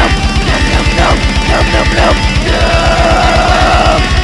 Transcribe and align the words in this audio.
Nope, 0.00 0.12
nope, 0.46 0.88
nope, 0.96 1.20
nope, 1.50 1.68
nope, 1.72 1.92
nope, 1.94 2.16
nope. 2.46 4.19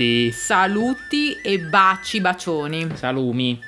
Tutti. 0.00 0.32
Saluti 0.32 1.34
e 1.42 1.58
baci 1.58 2.20
bacioni. 2.20 2.88
Salumi, 2.94 3.60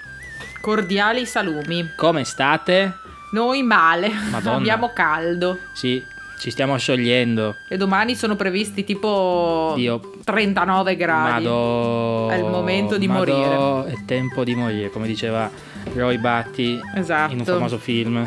Cordiali 0.61 1.27
salumi. 1.27 1.91
come 1.95 2.25
state? 2.25 2.97
Noi 3.33 3.63
male, 3.63 4.11
Madonna. 4.31 4.57
abbiamo 4.57 4.93
caldo. 4.95 5.59
Sì, 5.73 6.03
ci 6.39 6.51
stiamo 6.51 6.77
sciogliendo. 6.79 7.57
E 7.69 7.77
domani 7.77 8.15
sono 8.15 8.35
previsti 8.37 8.85
tipo 8.85 9.75
Dio. 9.77 10.01
39 10.25 10.97
gradi. 10.97 11.45
Madò. 11.45 12.29
È 12.29 12.37
il 12.37 12.45
momento 12.45 12.97
di 12.97 13.09
Madò, 13.09 13.85
È 13.85 13.95
tempo 14.07 14.43
di 14.45 14.55
morire, 14.55 14.91
come 14.91 15.07
diceva 15.07 15.51
Roy 15.95 16.17
Batty 16.19 16.81
Esatto. 16.95 17.33
in 17.33 17.41
un 17.41 17.45
famoso 17.45 17.77
film. 17.79 18.27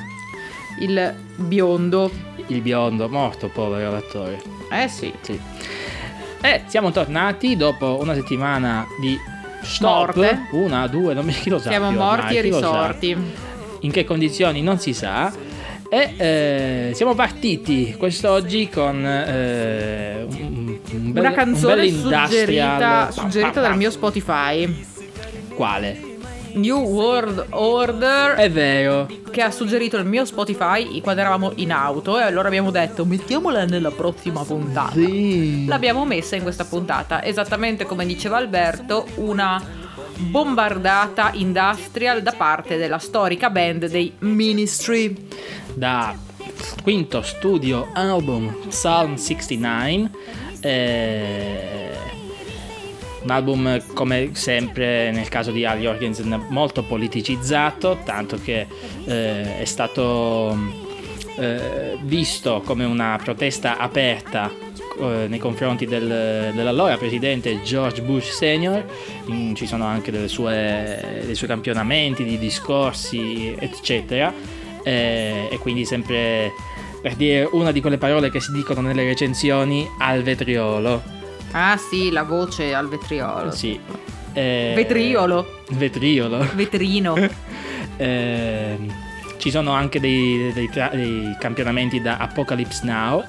Il 0.79 1.15
biondo. 1.37 2.11
Il 2.47 2.61
biondo, 2.61 3.09
morto, 3.09 3.49
povero 3.49 3.91
l'attore. 3.91 4.41
Eh 4.71 4.87
sì. 4.87 5.11
Sì. 5.21 5.39
E 6.45 6.61
siamo 6.67 6.91
tornati 6.91 7.55
dopo 7.55 7.97
una 7.99 8.13
settimana 8.13 8.85
di 8.99 9.17
stop. 9.63 10.15
Morte. 10.15 10.47
Una, 10.51 10.85
due, 10.85 11.15
non 11.15 11.25
mi 11.25 11.33
chi 11.33 11.49
lo 11.49 11.57
sa 11.57 11.69
Siamo 11.69 11.89
morti 11.89 12.19
ormai, 12.19 12.37
e 12.37 12.41
risorti. 12.41 13.17
In 13.79 13.91
che 13.91 14.03
condizioni 14.05 14.61
non 14.61 14.77
si 14.77 14.93
sa. 14.93 15.33
E 15.89 16.13
eh, 16.17 16.91
siamo 16.93 17.15
partiti 17.15 17.95
quest'oggi 17.97 18.69
con 18.69 19.03
eh, 19.03 20.23
un, 20.27 20.77
un 20.91 21.11
bel, 21.11 21.23
Una 21.23 21.31
canzone 21.31 21.87
un 21.87 21.89
suggerita, 21.89 23.09
suggerita 23.11 23.61
dal 23.61 23.75
mio 23.75 23.89
Spotify. 23.89 24.85
Quale? 25.55 26.14
New 26.55 26.79
World 26.79 27.47
Order 27.49 28.33
È 28.35 28.49
vero. 28.49 29.07
che 29.29 29.41
ha 29.41 29.51
suggerito 29.51 29.97
il 29.97 30.05
mio 30.05 30.25
Spotify 30.25 31.01
quando 31.01 31.21
eravamo 31.21 31.51
in 31.55 31.71
auto 31.71 32.17
e 32.19 32.23
allora 32.23 32.47
abbiamo 32.47 32.71
detto 32.71 33.05
mettiamola 33.05 33.65
nella 33.65 33.91
prossima 33.91 34.43
puntata. 34.43 34.91
Sì. 34.93 35.65
L'abbiamo 35.65 36.05
messa 36.05 36.35
in 36.35 36.43
questa 36.43 36.63
puntata, 36.65 37.23
esattamente 37.23 37.85
come 37.85 38.05
diceva 38.05 38.37
Alberto, 38.37 39.05
una 39.15 39.61
bombardata 40.17 41.31
industrial 41.33 42.21
da 42.21 42.31
parte 42.31 42.77
della 42.77 42.99
storica 42.99 43.49
band 43.49 43.87
dei 43.87 44.13
Ministry. 44.19 45.27
Da 45.73 46.15
quinto 46.81 47.21
studio 47.21 47.89
album 47.93 48.67
Psalm 48.69 49.15
69. 49.15 50.09
eh, 50.61 51.89
un 53.25 53.31
album 53.31 53.83
come 53.93 54.29
sempre 54.33 55.11
nel 55.11 55.27
caso 55.29 55.49
di 55.51 55.65
Al 55.65 55.79
Jorgensen 55.79 56.45
molto 56.49 56.83
politicizzato, 56.83 57.99
tanto 58.05 58.39
che 58.41 58.67
eh, 59.05 59.57
è 59.59 59.65
stato 59.65 60.55
eh, 61.37 61.97
visto 62.03 62.61
come 62.63 62.85
una 62.85 63.19
protesta 63.21 63.77
aperta 63.77 64.49
eh, 65.01 65.25
nei 65.27 65.39
confronti 65.39 65.85
del- 65.85 66.51
dell'allora 66.53 66.97
presidente 66.97 67.61
George 67.63 68.01
Bush 68.03 68.29
Senior. 68.29 68.85
In- 69.25 69.55
ci 69.55 69.65
sono 69.65 69.85
anche 69.85 70.27
sue- 70.27 71.23
dei 71.25 71.35
suoi 71.35 71.49
campionamenti 71.49 72.23
di 72.23 72.37
discorsi, 72.37 73.55
eccetera. 73.57 74.31
Eh, 74.83 75.47
e 75.49 75.57
quindi 75.57 75.83
sempre 75.83 76.51
per 77.01 77.15
dire 77.15 77.49
una 77.53 77.71
di 77.71 77.81
quelle 77.81 77.97
parole 77.97 78.29
che 78.29 78.39
si 78.39 78.51
dicono 78.51 78.81
nelle 78.81 79.03
recensioni 79.03 79.89
al 79.97 80.21
vetriolo. 80.21 81.01
Ah 81.57 81.77
sì, 81.77 82.11
la 82.11 82.23
voce 82.23 82.73
al 82.73 82.89
vetriolo. 82.89 83.49
Sì. 83.51 83.79
Eh, 84.33 84.73
Vetriolo, 84.75 85.61
Vetriolo. 85.71 86.45
vetrino. 86.53 87.15
Ehm, 87.97 88.93
ci 89.37 89.49
sono 89.49 89.71
anche 89.71 90.01
dei, 90.01 90.51
dei 90.53 90.69
tra- 90.69 90.89
dei 90.93 91.33
campionamenti 91.39 92.01
da 92.01 92.17
Apocalypse 92.17 92.81
Now 92.83 93.23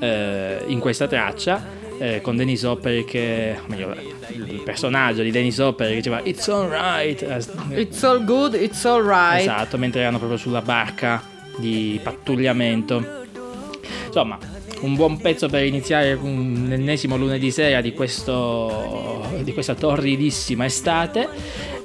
eh, 0.00 0.64
in 0.66 0.80
questa 0.80 1.06
traccia 1.06 1.64
eh, 1.98 2.20
con 2.20 2.34
Dennis 2.34 2.64
Hopper 2.64 3.04
che 3.04 3.56
meglio 3.66 3.94
il 4.32 4.60
personaggio 4.64 5.22
di 5.22 5.30
Dennis 5.30 5.58
Hopper 5.58 5.90
che 5.90 5.94
diceva 5.94 6.20
It's 6.24 6.48
alright 6.48 7.22
eh, 7.22 7.80
It's 7.80 8.02
all 8.02 8.24
good, 8.24 8.54
it's 8.54 8.84
all 8.86 9.06
right. 9.06 9.38
esatto 9.42 9.78
mentre 9.78 10.00
erano 10.00 10.18
proprio 10.18 10.36
sulla 10.36 10.62
barca 10.62 11.22
di 11.58 12.00
pattugliamento 12.02 13.26
insomma 14.06 14.36
un 14.80 14.94
buon 14.94 15.18
pezzo 15.18 15.48
per 15.48 15.64
iniziare 15.64 16.12
un- 16.12 16.66
l'ennesimo 16.68 17.16
lunedì 17.16 17.50
sera 17.50 17.80
di, 17.80 17.92
questo, 17.92 19.24
di 19.40 19.52
questa 19.52 19.74
torridissima 19.74 20.64
estate 20.64 21.28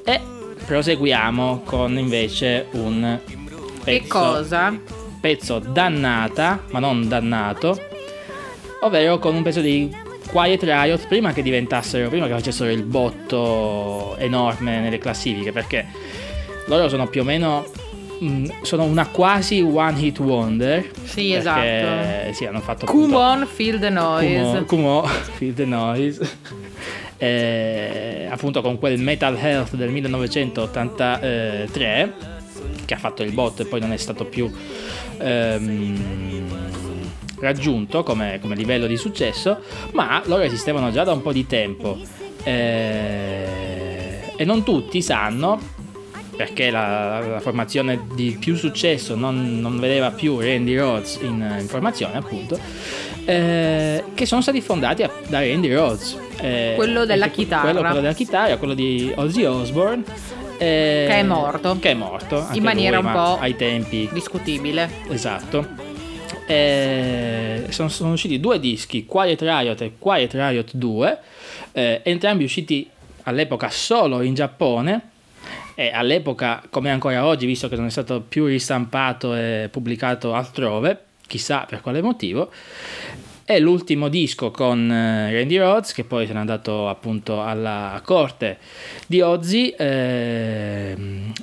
e 0.03 0.19
proseguiamo 0.65 1.61
con 1.65 1.97
invece 1.97 2.67
un 2.71 3.19
pezzo, 3.83 4.01
Che 4.01 4.07
cosa? 4.07 4.79
pezzo 5.19 5.59
dannata 5.59 6.63
ma 6.71 6.79
non 6.79 7.07
dannato 7.07 7.79
ovvero 8.81 9.17
con 9.19 9.35
un 9.35 9.41
pezzo 9.43 9.61
di 9.61 9.89
Quiet 10.27 10.63
Riot 10.63 11.07
prima 11.07 11.31
che 11.33 11.41
diventassero 11.41 12.09
prima 12.09 12.27
che 12.27 12.33
facessero 12.33 12.69
il 12.69 12.83
botto 12.83 14.15
enorme 14.17 14.79
nelle 14.81 14.97
classifiche 14.97 15.51
perché 15.51 15.85
loro 16.67 16.89
sono 16.89 17.07
più 17.07 17.21
o 17.21 17.23
meno 17.23 17.65
sono 18.61 18.83
una 18.83 19.07
quasi 19.07 19.61
one 19.61 19.99
hit 19.99 20.19
wonder 20.19 20.89
Sì, 21.03 21.33
esatto. 21.33 22.31
sì 22.33 22.45
hanno 22.45 22.59
fatto 22.61 22.85
Come 22.85 23.03
appunto- 23.03 23.19
on, 23.19 23.45
feel 23.47 23.79
the 23.79 23.89
noise. 23.89 24.63
Kumo, 24.65 25.03
Feel 25.37 25.53
the 25.53 25.65
Noise. 25.65 26.29
Eh, 27.17 28.27
appunto 28.29 28.61
con 28.61 28.77
quel 28.77 28.99
Metal 28.99 29.35
Health 29.37 29.75
del 29.75 29.89
1983 29.89 32.13
che 32.85 32.93
ha 32.93 32.97
fatto 32.97 33.23
il 33.23 33.31
botto 33.31 33.61
e 33.61 33.65
poi 33.65 33.79
non 33.79 33.93
è 33.93 33.97
stato 33.97 34.25
più 34.25 34.51
ehm, 35.19 36.43
raggiunto 37.39 38.03
come, 38.03 38.39
come 38.41 38.55
livello 38.55 38.87
di 38.87 38.97
successo, 38.97 39.59
ma 39.93 40.21
loro 40.25 40.41
esistevano 40.43 40.91
già 40.91 41.03
da 41.05 41.13
un 41.13 41.21
po' 41.21 41.31
di 41.31 41.47
tempo 41.47 41.97
eh, 42.43 43.47
e 44.35 44.43
non 44.45 44.63
tutti 44.63 45.01
sanno 45.01 45.59
perché 46.35 46.69
la, 46.71 47.19
la 47.19 47.39
formazione 47.39 48.05
di 48.15 48.35
più 48.39 48.55
successo 48.55 49.15
non, 49.15 49.59
non 49.59 49.79
vedeva 49.79 50.11
più 50.11 50.39
Randy 50.39 50.75
Rhodes 50.77 51.19
in, 51.21 51.57
in 51.59 51.67
formazione 51.67 52.17
appunto 52.17 52.57
eh, 53.25 54.03
che 54.13 54.25
sono 54.25 54.41
stati 54.41 54.59
fondati 54.61 55.03
a- 55.03 55.11
da 55.27 55.39
Randy 55.39 55.73
Rhodes 55.73 56.17
eh, 56.41 56.73
Quello 56.75 57.05
della 57.05 57.27
chitarra. 57.29 57.63
quello, 57.63 57.79
quello 57.81 58.01
della 58.01 58.13
chitarra 58.13 58.57
quello 58.57 58.73
di 58.73 59.11
Ozzy 59.15 59.45
Osbourne 59.45 60.03
eh, 60.57 61.05
Che 61.07 61.15
è 61.15 61.23
morto. 61.23 61.77
che 61.79 61.91
è 61.91 61.93
morto 61.93 62.47
In 62.53 62.63
maniera 62.63 62.97
lui, 62.97 63.05
un 63.07 63.11
po' 63.13 63.37
ai 63.39 63.55
tempi 63.55 64.09
Discutibile. 64.11 64.89
Esatto. 65.09 65.67
Eh, 66.45 67.65
sono, 67.69 67.87
sono 67.89 68.11
usciti 68.13 68.39
due 68.39 68.59
dischi, 68.59 69.05
Quiet 69.05 69.41
Riot 69.41 69.81
e 69.81 69.93
Quiet 69.97 70.33
Riot 70.33 70.71
2, 70.73 71.17
eh, 71.71 72.01
entrambi 72.03 72.43
usciti 72.43 72.89
all'epoca 73.23 73.69
solo 73.69 74.21
in 74.21 74.33
Giappone 74.33 75.09
e 75.75 75.91
all'epoca, 75.91 76.63
come 76.69 76.91
ancora 76.91 77.25
oggi, 77.25 77.45
visto 77.45 77.67
che 77.67 77.75
non 77.75 77.85
è 77.85 77.89
stato 77.89 78.21
più 78.21 78.45
ristampato 78.45 79.35
e 79.35 79.69
pubblicato 79.71 80.33
altrove, 80.33 80.99
chissà 81.27 81.65
per 81.67 81.81
quale 81.81 82.01
motivo, 82.01 82.51
è 83.45 83.59
l'ultimo 83.59 84.07
disco 84.07 84.51
con 84.51 84.89
eh, 84.89 85.33
Randy 85.33 85.57
Rhodes, 85.57 85.93
che 85.93 86.03
poi 86.03 86.27
se 86.27 86.33
n'è 86.33 86.39
andato 86.39 86.87
appunto 86.87 87.43
alla 87.43 87.99
corte 88.03 88.57
di 89.07 89.21
Ozzy. 89.21 89.73
ehm, 89.77 91.33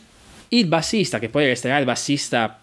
il 0.52 0.66
bassista, 0.66 1.18
che 1.18 1.28
poi 1.28 1.46
resterà 1.46 1.78
il 1.78 1.84
bassista 1.84 2.58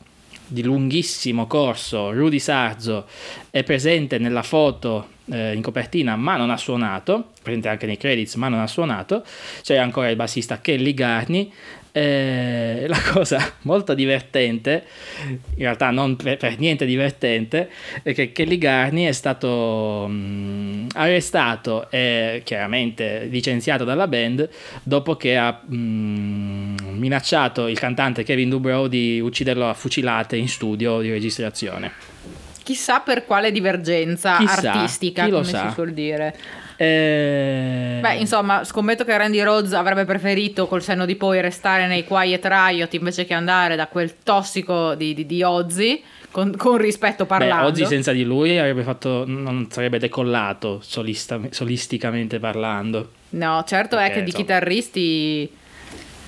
di 0.46 0.64
lunghissimo 0.64 1.48
corso, 1.48 2.12
Rudy 2.12 2.40
Sarzo, 2.40 3.06
è 3.50 3.64
presente 3.64 4.18
nella 4.18 4.44
foto 4.44 5.16
eh, 5.32 5.54
in 5.54 5.62
copertina, 5.62 6.16
ma 6.16 6.38
non 6.38 6.50
ha 6.50 6.58
suonato, 6.58 7.32
presente 7.42 7.70
anche 7.70 7.86
nei 7.86 7.98
credits, 7.98 8.36
ma 8.36 8.48
non 8.48 8.60
ha 8.60 8.68
suonato. 8.68 9.24
C'è 9.62 9.76
ancora 9.78 10.10
il 10.10 10.16
bassista 10.16 10.60
Kelly 10.62 10.94
Garni. 10.94 11.52
Eh, 11.92 12.86
la 12.88 13.02
cosa 13.12 13.54
molto 13.62 13.96
divertente, 13.96 14.86
in 15.26 15.64
realtà 15.64 15.90
non 15.90 16.16
per, 16.16 16.38
per 16.38 16.60
niente 16.60 16.86
divertente, 16.86 17.70
è 18.04 18.14
che 18.14 18.32
Kelly 18.32 18.60
Garni 18.60 19.06
è 19.06 19.12
stato 19.14 20.06
mm, 20.08 20.90
arrestato 20.94 21.90
e 21.90 22.42
chiaramente 22.44 23.26
licenziato 23.26 23.84
dalla 23.84 24.08
band 24.08 24.48
dopo 24.84 25.16
che 25.16 25.38
ha 25.38 25.60
mm, 25.74 26.78
minacciato 26.98 27.68
il 27.68 27.80
cantante 27.80 28.24
Kevin 28.24 28.50
Dubrow 28.50 28.86
di 28.86 29.20
ucciderlo 29.20 29.68
a 29.68 29.74
fucilate 29.74 30.36
in 30.36 30.48
studio 30.48 31.02
di 31.02 31.10
registrazione. 31.10 32.37
Chissà 32.68 33.00
per 33.00 33.24
quale 33.26 33.54
divergenza 33.54 34.36
Chissà, 34.36 34.74
artistica, 34.74 35.24
come 35.30 35.46
sa. 35.46 35.68
si 35.70 35.74
suol 35.74 35.94
dire. 35.94 36.36
Eh, 36.76 38.00
Beh, 38.02 38.16
insomma, 38.16 38.66
scommetto 38.66 39.06
che 39.06 39.16
Randy 39.16 39.42
Rhodes 39.42 39.72
avrebbe 39.72 40.04
preferito 40.04 40.68
col 40.68 40.84
senno 40.84 41.06
di 41.06 41.16
poi 41.16 41.40
restare 41.40 41.88
nei 41.88 42.04
Quiet 42.04 42.46
Riot 42.46 42.94
invece 42.96 43.24
che 43.24 43.34
andare 43.34 43.78
da 43.78 43.88
quel 43.88 44.16
tossico 44.22 44.96
di, 44.96 45.14
di, 45.14 45.26
di 45.26 45.42
Ozzy, 45.44 46.04
con, 46.30 46.58
con 46.58 46.76
rispetto 46.76 47.24
beh, 47.24 47.30
parlando. 47.30 47.68
oggi 47.68 47.86
senza 47.86 48.12
di 48.12 48.26
lui 48.26 48.58
avrebbe 48.58 48.84
fatto, 48.84 49.24
non 49.26 49.68
sarebbe 49.72 49.98
decollato 49.98 50.82
solista- 50.84 51.40
solisticamente 51.50 52.38
parlando. 52.38 53.12
No, 53.30 53.64
certo 53.66 53.96
è 53.96 54.00
Perché, 54.00 54.14
che 54.16 54.20
di 54.24 54.26
insomma- 54.32 54.44
chitarristi 54.44 55.52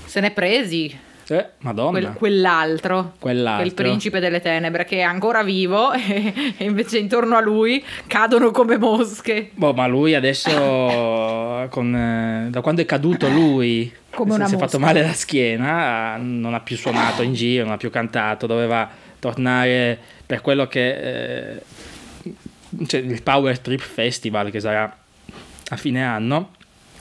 se 0.05 0.19
ne 0.21 0.31
presi. 0.31 0.99
Eh, 1.31 1.45
Madonna. 1.59 1.99
Quel- 1.99 2.13
quell'altro, 2.13 3.13
Quell'altro. 3.19 3.61
quel 3.63 3.73
principe 3.75 4.19
delle 4.19 4.41
tenebre 4.41 4.83
che 4.85 4.97
è 4.97 5.01
ancora 5.01 5.43
vivo 5.43 5.91
e, 5.93 6.53
e 6.57 6.63
invece 6.65 6.97
intorno 6.97 7.35
a 7.35 7.39
lui 7.41 7.83
cadono 8.07 8.51
come 8.51 8.77
mosche. 8.77 9.51
Boh, 9.53 9.73
ma 9.73 9.85
lui 9.87 10.15
adesso, 10.15 10.49
con, 11.69 11.95
eh, 11.95 12.47
da 12.49 12.61
quando 12.61 12.81
è 12.81 12.85
caduto 12.85 13.29
lui, 13.29 13.93
Come 14.09 14.31
si- 14.31 14.35
una 14.37 14.47
si 14.47 14.55
è 14.55 14.57
fatto 14.57 14.79
male 14.79 15.03
alla 15.03 15.13
schiena, 15.13 16.17
non 16.17 16.53
ha 16.53 16.59
più 16.61 16.75
suonato 16.75 17.21
in 17.21 17.33
giro, 17.33 17.63
non 17.63 17.73
ha 17.73 17.77
più 17.77 17.89
cantato, 17.91 18.47
doveva 18.47 18.89
tornare 19.19 19.97
per 20.25 20.41
quello 20.41 20.67
che... 20.67 21.53
eh, 21.55 21.61
cioè, 22.87 22.99
il 23.01 23.21
Power 23.23 23.59
Trip 23.59 23.79
Festival 23.81 24.51
che 24.51 24.59
sarà 24.59 24.95
a 25.71 25.75
fine 25.75 26.03
anno 26.03 26.51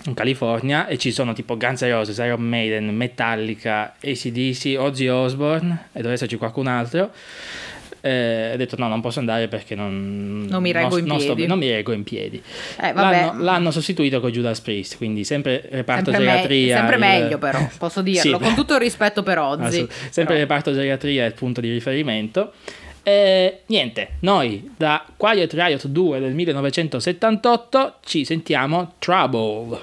in 0.09 0.15
California 0.15 0.87
e 0.89 0.99
ci 0.99 1.13
sono 1.13 1.33
tipo 1.33 1.57
Guns 1.57 1.83
N' 1.83 1.91
Roses, 1.91 2.19
Iron 2.19 2.43
Maiden, 2.43 2.95
Metallica, 2.95 3.95
ACDC, 4.03 4.77
Ozzy 4.79 5.07
Osbourne 5.09 5.87
e 5.93 5.97
doveva 5.99 6.13
esserci 6.15 6.37
qualcun 6.37 6.67
altro. 6.67 7.11
Eh, 8.01 8.53
ho 8.55 8.57
detto 8.57 8.77
no, 8.79 8.87
non 8.87 9.01
posso 9.01 9.19
andare 9.19 9.49
perché 9.49 9.75
non, 9.75 10.47
Non 10.49 10.63
mi 10.63 10.71
reggo 10.71 10.99
in 10.99 11.07
sto- 11.07 11.17
piedi. 11.35 11.47
non 11.47 11.59
mi 11.59 11.69
reggo 11.69 11.91
in 11.93 12.05
piedi. 12.05 12.41
Eh, 12.81 12.93
vabbè. 12.93 13.21
L'hanno, 13.27 13.43
l'hanno 13.43 13.71
sostituito 13.73 14.21
con 14.21 14.31
Judas 14.31 14.61
Priest, 14.61 14.97
quindi 14.99 15.25
sempre 15.25 15.67
reparto 15.71 16.13
Sempre, 16.13 16.25
me- 16.27 16.41
geriatria. 16.43 16.77
sempre 16.77 16.95
il- 16.95 17.01
meglio 17.01 17.39
però, 17.39 17.69
posso 17.77 18.01
dirlo, 18.01 18.39
Sì, 18.39 18.45
con 18.45 18.55
tutto 18.55 18.75
il 18.75 18.81
rispetto 18.81 19.25
per 19.25 19.39
Ozzy. 19.39 19.65
Assolut- 19.67 19.93
sempre 20.11 20.35
il 20.35 20.41
reparto 20.41 20.73
geriatria 20.73 21.25
è 21.25 21.27
il 21.27 21.35
punto 21.35 21.61
di 21.61 21.73
riferimento. 21.73 22.53
E 23.03 23.63
niente, 23.67 24.11
noi 24.21 24.71
da 24.77 25.05
Quiet 25.17 25.53
Riot 25.55 25.87
2 25.89 26.21
del 26.21 26.35
1978 26.35 27.95
ci 28.05 28.25
sentiamo. 28.25 28.95
Trouble 28.99 29.79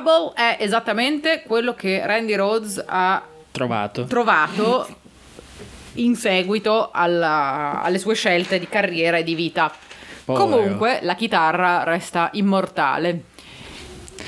Trouble 0.00 0.32
è 0.34 0.56
esattamente 0.60 1.42
quello 1.46 1.74
che 1.74 2.00
Randy 2.04 2.34
Rhodes 2.34 2.82
ha 2.86 3.22
Trovato. 3.50 4.04
trovato 4.04 4.88
in 5.94 6.16
seguito 6.16 6.90
alla- 6.92 7.82
alle 7.82 7.98
sue 7.98 8.14
scelte 8.14 8.58
di 8.58 8.68
carriera 8.68 9.18
e 9.18 9.22
di 9.24 9.34
vita. 9.34 9.70
Povero. 10.24 10.44
Comunque 10.48 11.00
la 11.02 11.14
chitarra 11.14 11.82
resta 11.84 12.30
immortale. 12.32 13.24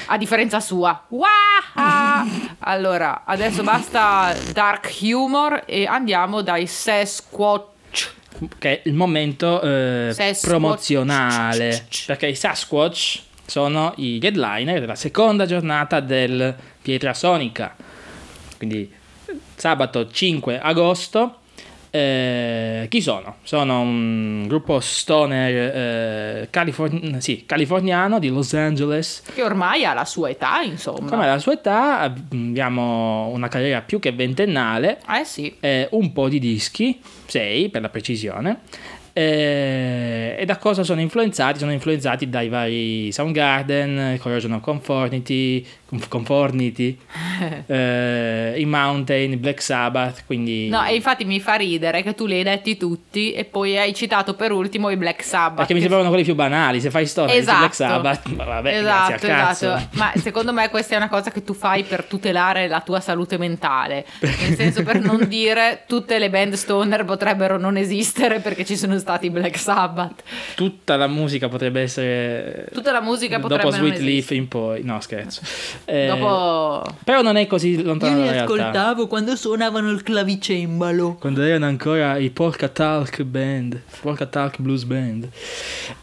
A 0.07 0.19
differenza 0.19 0.61
sua. 0.61 1.05
Wah! 1.09 1.31
Allora, 2.65 3.23
adesso 3.25 3.63
basta 3.63 4.35
dark 4.53 4.95
humor 5.01 5.63
e 5.67 5.87
andiamo 5.87 6.43
dai 6.43 6.67
Sasquatch. 6.67 8.11
che 8.59 8.71
è 8.71 8.89
il 8.89 8.95
momento 8.95 9.61
eh, 9.63 10.15
promozionale 10.43 11.87
perché 12.07 12.27
i 12.29 12.35
Sasquatch 12.37 13.21
sono 13.47 13.93
i 13.97 14.19
headliner 14.23 14.81
della 14.81 14.95
seconda 14.95 15.47
giornata 15.47 16.01
del 16.01 16.55
Pietra 16.81 17.13
Sonica 17.15 17.75
quindi 18.57 18.91
sabato 19.57 20.11
5 20.11 20.59
agosto 20.61 21.37
eh, 21.95 22.87
chi 22.89 23.03
sono? 23.03 23.37
Sono 23.43 23.83
un 23.83 24.47
gruppo 24.49 24.81
stoner 24.81 25.77
eh, 26.41 26.49
californ- 26.49 27.19
sì, 27.19 27.45
californiano 27.45 28.19
di 28.19 28.29
Los 28.31 28.55
Angeles 28.55 29.23
Che 29.35 29.43
ormai 29.43 29.85
ha 29.85 29.93
la 29.93 30.07
sua 30.07 30.31
età, 30.31 30.63
insomma. 30.63 31.11
come 31.11 31.25
alla 31.29 31.39
sua 31.39 31.53
età 31.53 31.99
abbiamo 31.99 33.29
una 33.29 33.49
carriera 33.49 33.83
più 33.83 33.99
che 33.99 34.11
ventennale 34.13 35.01
Eh 35.07 35.25
sì. 35.27 35.55
eh, 35.61 35.87
un 35.91 36.15
po' 36.15 36.31
di 36.31 36.39
dischi, 36.39 36.99
6 37.27 37.69
per 37.69 37.83
la 37.83 37.91
precisione. 37.91 38.61
Eh, 39.13 40.37
e 40.39 40.45
da 40.45 40.57
cosa 40.57 40.83
sono 40.83 41.01
influenzati? 41.01 41.59
Sono 41.59 41.73
influenzati 41.73 42.29
dai 42.29 42.49
vari 42.49 43.13
Soundgarden, 43.13 44.19
Corrosion 44.21 44.53
of 44.53 44.63
Conformity, 44.63 45.67
Conf- 45.93 46.09
Conformity 46.09 46.99
eh, 47.67 48.55
i 48.57 48.65
Mountain, 48.65 49.39
Black 49.39 49.61
Sabbath, 49.61 50.25
quindi... 50.25 50.69
No, 50.71 50.83
e 50.85 50.95
infatti 50.95 51.27
mi 51.27 51.39
fa 51.39 51.55
ridere 51.57 52.03
che 52.03 52.15
tu 52.15 52.25
li 52.25 52.35
hai 52.35 52.43
detti 52.43 52.79
tutti 52.79 53.33
e 53.35 53.45
poi 53.45 53.77
hai 53.77 53.95
citato 53.95 54.33
per 54.35 54.53
ultimo 54.53 54.89
i 54.89 54.97
Black 54.97 55.23
Sabbath. 55.23 55.57
perché 55.59 55.75
mi 55.75 55.81
sembravano 55.81 56.09
quelli 56.09 56.25
più 56.25 56.35
banali, 56.35 56.81
se 56.81 56.91
fai 56.91 57.07
storia 57.07 57.35
Esatto. 57.35 57.53
di 57.53 57.59
Black 57.61 57.75
Sabbath, 57.75 58.27
ma 58.29 58.45
vabbè, 58.45 58.79
esatto, 58.79 59.27
esatto. 59.27 59.89
Ma 59.93 60.13
secondo 60.17 60.53
me 60.55 60.71
questa 60.71 60.95
è 60.95 60.97
una 60.97 61.11
cosa 61.11 61.31
che 61.31 61.45
tu 61.45 61.53
fai 61.53 61.83
per 61.85 62.05
tutelare 62.05 62.69
la 62.69 62.81
tua 62.81 63.01
salute 63.01 63.37
mentale. 63.37 64.07
Nel 64.21 64.55
senso 64.57 64.83
per 64.83 64.99
non 64.99 65.27
dire 65.29 65.85
tutte 65.87 66.19
le 66.19 66.31
band 66.31 66.55
stoner 66.55 67.05
potrebbero 67.05 67.59
non 67.59 67.77
esistere 67.77 68.41
perché 68.41 68.65
ci 68.65 68.77
sono 68.77 68.99
stati 68.99 69.27
i 69.27 69.31
Black 69.31 69.59
Sabbath. 69.59 70.23
Tutta 70.55 70.97
la 70.97 71.07
musica 71.07 71.49
potrebbe 71.49 71.83
essere... 71.83 72.69
Tutta 72.73 72.93
la 72.93 73.03
musica 73.03 73.39
potrebbe 73.39 73.65
Dopo 73.65 73.75
Sweet 73.75 73.99
Leaf 73.99 74.31
in 74.31 74.49
poi, 74.49 74.83
no 74.83 74.99
scherzo. 75.01 75.43
Eh, 75.85 76.07
Dopo 76.07 76.85
Però 77.05 77.23
non 77.23 77.37
è 77.37 77.47
così 77.47 77.83
lontano 77.83 78.19
dalla 78.25 78.45
realtà. 78.45 78.95
quando 79.09 79.35
suonavano 79.37 79.91
il 79.91 80.03
clavicembalo. 80.03 81.17
Quando 81.19 81.43
erano 81.43 81.67
ancora 81.67 82.17
i 82.17 82.31
Polka 82.31 82.69
Talk 82.69 83.23
Band, 83.23 83.81
Polka 84.01 84.27
Talk 84.27 84.61
Blues 84.61 84.85
Band. 84.85 85.29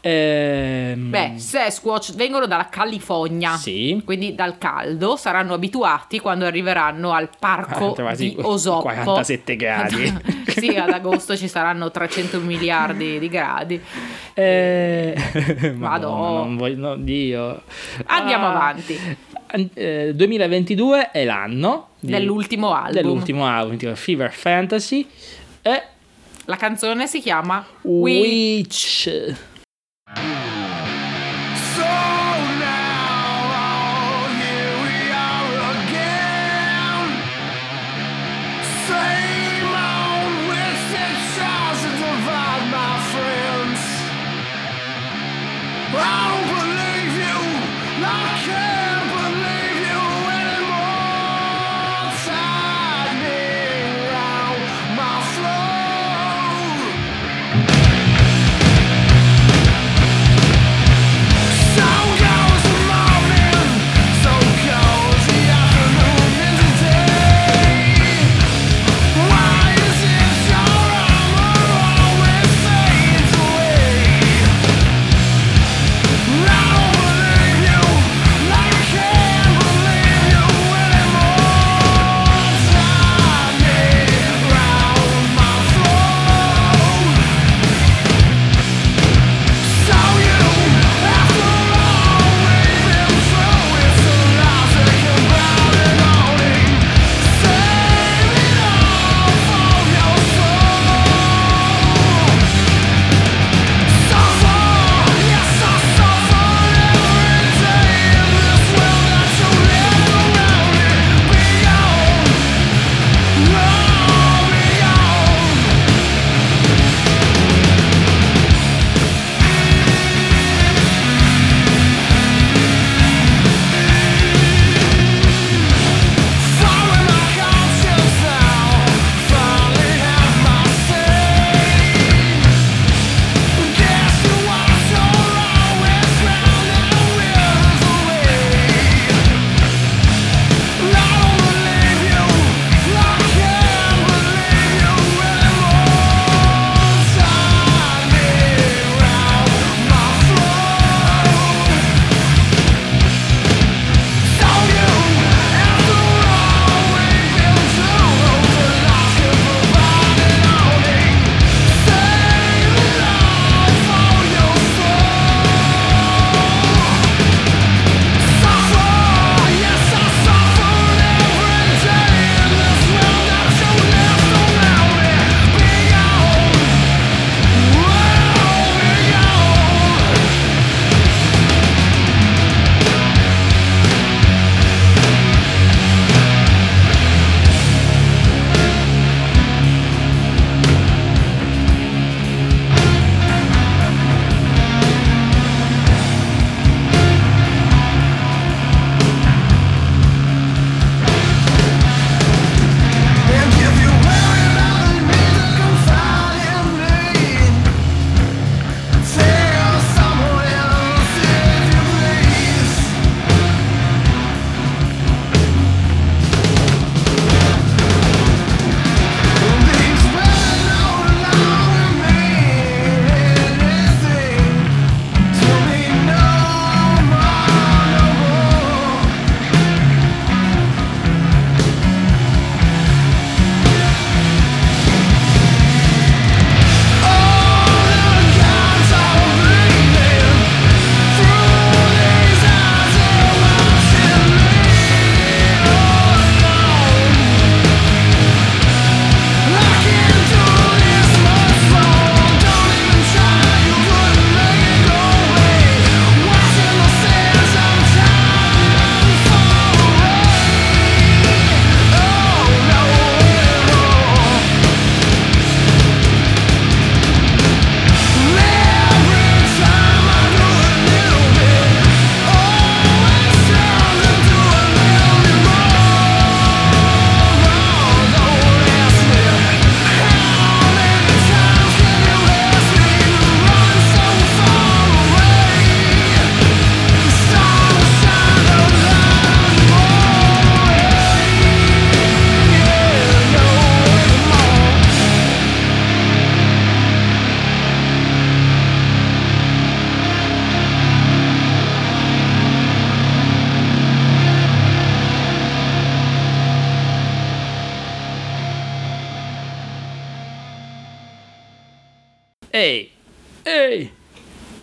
Ehm, 0.01 1.09
Beh, 1.09 1.33
Sasquatch 1.37 2.13
vengono 2.15 2.45
dalla 2.45 2.67
California. 2.69 3.55
Sì. 3.55 4.01
Quindi 4.03 4.35
dal 4.35 4.57
caldo 4.57 5.15
saranno 5.15 5.53
abituati 5.53 6.19
quando 6.19 6.45
arriveranno 6.45 7.11
al 7.11 7.29
parco 7.39 7.93
Ah, 7.93 8.15
di 8.15 8.35
Osoppo. 8.41 8.81
47 8.81 9.55
gradi. 9.55 10.13
sì, 10.47 10.69
ad 10.75 10.89
agosto 10.91 11.35
ci 11.37 11.47
saranno 11.47 11.89
300 11.91 12.39
miliardi 12.39 13.19
di 13.19 13.29
gradi. 13.29 13.81
eh, 14.33 15.13
Vado. 15.75 16.09
Madonna, 16.09 16.37
non 16.39 16.57
voglio, 16.57 16.77
no, 16.87 16.95
Dio. 16.97 17.61
Andiamo 18.07 18.47
Ah, 18.47 18.51
avanti. 18.51 18.97
Eh, 19.73 20.12
2022 20.15 21.12
è 21.12 21.23
l'anno 21.25 21.89
di- 21.99 22.12
Dell'ultimo 22.12 22.73
album. 22.73 22.93
dell'ultimo 22.93 23.45
album, 23.47 23.95
Fever 23.95 24.31
Fantasy 24.31 25.05
e 25.62 25.83
La 26.45 26.55
canzone 26.55 27.05
si 27.07 27.19
chiama 27.21 27.65
We 27.81 28.19
Witch. 28.19 29.33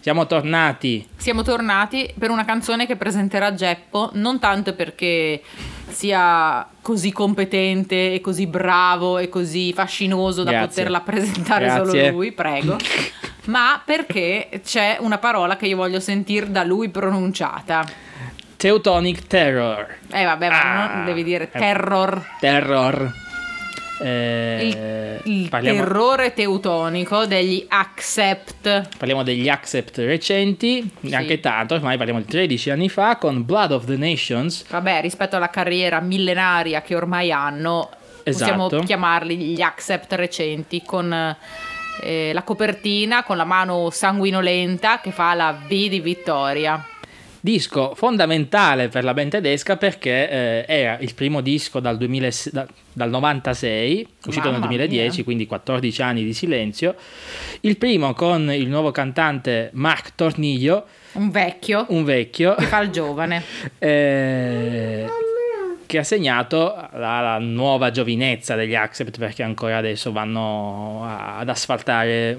Siamo 0.07 0.29
tornati. 0.29 1.05
Siamo 1.17 1.43
tornati 1.43 2.15
per 2.17 2.31
una 2.31 2.45
canzone 2.45 2.87
che 2.87 2.95
presenterà 2.95 3.53
Geppo, 3.55 4.11
non 4.13 4.39
tanto 4.39 4.73
perché 4.73 5.43
sia 5.89 6.65
così 6.81 7.11
competente 7.11 8.13
e 8.15 8.21
così 8.21 8.47
bravo 8.47 9.19
e 9.19 9.29
così 9.29 9.73
fascinoso 9.73 10.45
da 10.45 10.53
Grazie. 10.53 10.69
poterla 10.69 11.01
presentare 11.01 11.65
Grazie. 11.65 11.85
solo 12.03 12.11
lui, 12.13 12.31
prego, 12.31 12.77
ma 13.47 13.83
perché 13.85 14.61
c'è 14.65 14.99
una 15.01 15.19
parola 15.19 15.57
che 15.57 15.67
io 15.67 15.75
voglio 15.77 15.99
sentire 15.99 16.53
da 16.53 16.63
lui 16.63 16.89
pronunciata. 16.89 17.85
Teutonic 18.57 19.27
Terror. 19.27 19.89
Eh 20.13 20.25
vabbè, 20.25 20.49
ma 20.49 20.85
Ah. 20.89 20.95
non 20.99 21.05
devi 21.05 21.25
dire 21.25 21.51
Eh. 21.51 21.59
terror. 21.59 22.25
Terror. 22.39 23.13
Eh, 23.99 25.21
Il, 25.25 25.33
il 25.43 25.49
parliamo, 25.49 25.83
terrore 25.83 26.35
teutonico 26.35 27.25
degli 27.27 27.65
Accept. 27.69 28.89
parliamo 28.99 29.23
degli 29.23 29.49
accept 29.49 29.99
recenti, 29.99 30.89
neanche 31.01 31.41
tanto, 31.41 31.75
ormai 31.75 31.97
parliamo 31.97 32.21
di 32.21 32.27
13 32.27 32.71
anni 32.71 32.89
fa, 32.89 33.17
con 33.17 33.45
Blood 33.45 33.73
of 33.73 33.85
the 33.87 33.97
Nations. 33.97 34.65
Vabbè, 34.69 35.01
rispetto 35.01 35.37
alla 35.37 35.51
carriera 35.51 36.01
millenaria 36.01 36.83
che 36.83 36.95
ormai 36.95 37.33
hanno, 37.33 37.89
possiamo 38.23 38.67
Esatto. 38.67 38.83
chiamarli 38.85 39.37
gli 39.37 39.61
Accept 39.63 40.13
recenti, 40.13 40.83
con 40.85 41.37
eh, 42.03 42.31
la 42.35 42.43
copertina, 42.43 43.23
con 43.25 43.37
la 43.39 43.45
mano 43.45 43.89
sanguinolenta 43.91 45.01
che 45.01 45.11
fa 45.11 45.33
la 45.35 45.53
V 45.53 45.69
di 45.69 46.01
vittoria. 46.01 46.85
Disco 47.47 47.95
fondamentale 47.95 48.89
per 48.89 49.05
la 49.05 49.15
band 49.15 49.31
tedesca 49.31 49.77
perché 49.77 50.29
eh, 50.29 50.65
era 50.67 50.99
il 50.99 51.15
primo 51.15 51.41
disco 51.41 51.79
dal, 51.79 51.97
2000 51.97 52.29
da- 52.51 52.67
dal 52.93 53.09
96, 53.09 54.07
uscito 54.27 54.47
nel 54.51 54.55
Mamma 54.59 54.67
2010, 54.67 55.15
mia. 55.15 55.25
quindi 55.25 55.47
14 55.47 56.03
anni 56.03 56.25
di 56.25 56.35
silenzio. 56.35 56.97
Il 57.61 57.77
primo 57.77 58.15
con 58.15 58.51
il 58.53 58.67
nuovo 58.67 58.91
cantante 58.91 59.71
Mark 59.75 60.17
Torniglio, 60.17 60.87
Un 61.13 61.31
vecchio 61.31 61.87
un 61.91 62.03
vecchio, 62.03 62.57
che 62.57 62.65
fa 62.65 62.81
il 62.81 62.91
giovane. 62.91 63.41
eh, 63.79 65.07
che 65.87 65.99
ha 65.99 66.03
segnato 66.03 66.75
la, 66.95 67.21
la 67.21 67.39
nuova 67.39 67.93
giovinezza 67.93 68.57
degli 68.57 68.75
Accept 68.75 69.19
perché 69.21 69.45
ancora 69.45 69.77
adesso 69.77 70.11
vanno 70.11 71.05
a- 71.05 71.39
ad 71.39 71.49
asfaltare 71.49 72.37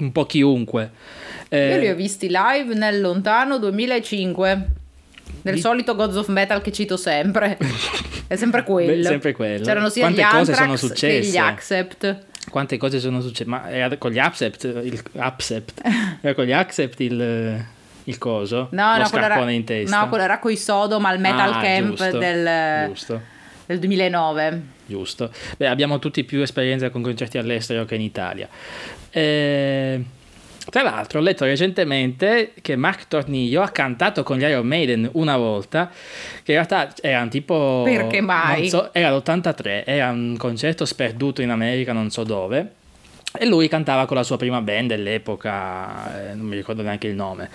un 0.00 0.10
po' 0.10 0.26
chiunque. 0.26 0.90
Eh, 1.48 1.70
Io 1.74 1.78
li 1.78 1.88
ho 1.88 1.94
visti 1.94 2.28
live 2.30 2.74
nel 2.74 3.00
lontano 3.00 3.58
2005. 3.58 4.66
Del 5.42 5.54
Di- 5.54 5.60
solito 5.60 5.94
Gods 5.94 6.16
of 6.16 6.28
Metal 6.28 6.60
che 6.62 6.72
cito 6.72 6.96
sempre. 6.96 7.58
È 8.26 8.36
sempre 8.36 8.62
quello. 8.64 8.94
Beh, 8.96 9.02
sempre 9.02 9.32
quello. 9.32 9.64
C'erano 9.64 9.88
sia 9.90 10.02
Quante 10.04 10.22
gli 10.22 10.24
cose 10.24 10.54
sono 10.54 10.70
che 10.72 10.76
successe? 10.78 11.30
gli 11.30 11.36
Accept. 11.36 12.18
quante 12.50 12.76
cose 12.78 12.98
sono 12.98 13.20
successe? 13.20 13.48
Ma 13.48 13.70
era 13.70 13.94
con 13.98 14.10
gli 14.10 14.18
Accept, 14.18 14.64
il, 14.82 15.02
accept, 15.16 15.82
era 16.22 16.34
con 16.34 16.44
gli 16.44 16.52
Accept 16.52 17.00
il, 17.00 17.64
il 18.04 18.18
coso? 18.18 18.68
No, 18.70 18.96
no, 18.96 19.08
quello 19.10 19.24
era, 19.26 19.50
in 19.50 19.64
testa? 19.64 20.00
no, 20.00 20.08
quello 20.08 20.24
era 20.24 20.38
coi 20.38 20.56
Sodom 20.56 21.04
al 21.04 21.20
Metal 21.20 21.52
Ah, 21.52 21.60
Camp 21.60 21.88
giusto, 21.90 22.18
del, 22.18 22.86
Giusto, 22.88 23.20
del 23.66 23.78
2009. 23.78 24.62
giusto. 24.86 25.30
Beh, 25.58 25.66
abbiamo 25.68 25.98
tutti 25.98 26.24
più 26.24 26.40
esperienza 26.40 26.88
con 26.88 27.02
concerti 27.02 27.36
all'estero 27.36 27.84
che 27.84 27.94
in 27.96 28.00
Italia. 28.00 28.48
Eh, 29.10 30.02
tra 30.70 30.82
l'altro 30.82 31.18
ho 31.18 31.22
letto 31.22 31.44
recentemente 31.44 32.52
che 32.60 32.76
Mark 32.76 33.08
Torniglio 33.08 33.62
ha 33.62 33.68
cantato 33.68 34.22
con 34.22 34.38
gli 34.38 34.42
Iron 34.42 34.66
Maiden 34.66 35.08
una 35.12 35.36
volta, 35.36 35.90
che 36.42 36.52
in 36.52 36.58
realtà 36.64 36.92
erano 37.00 37.28
tipo... 37.28 37.82
Perché 37.84 38.20
mai? 38.20 38.60
non 38.60 38.68
so, 38.68 38.94
era 38.94 39.10
l'83, 39.10 39.82
era 39.84 40.10
un 40.10 40.36
concerto 40.36 40.84
sperduto 40.84 41.42
in 41.42 41.50
America, 41.50 41.92
non 41.92 42.10
so 42.10 42.24
dove. 42.24 42.82
E 43.36 43.46
lui 43.46 43.66
cantava 43.66 44.06
con 44.06 44.16
la 44.16 44.22
sua 44.22 44.36
prima 44.36 44.60
band 44.60 44.90
dell'epoca, 44.90 46.30
eh, 46.30 46.34
non 46.36 46.46
mi 46.46 46.54
ricordo 46.54 46.82
neanche 46.82 47.08
il 47.08 47.16
nome. 47.16 47.50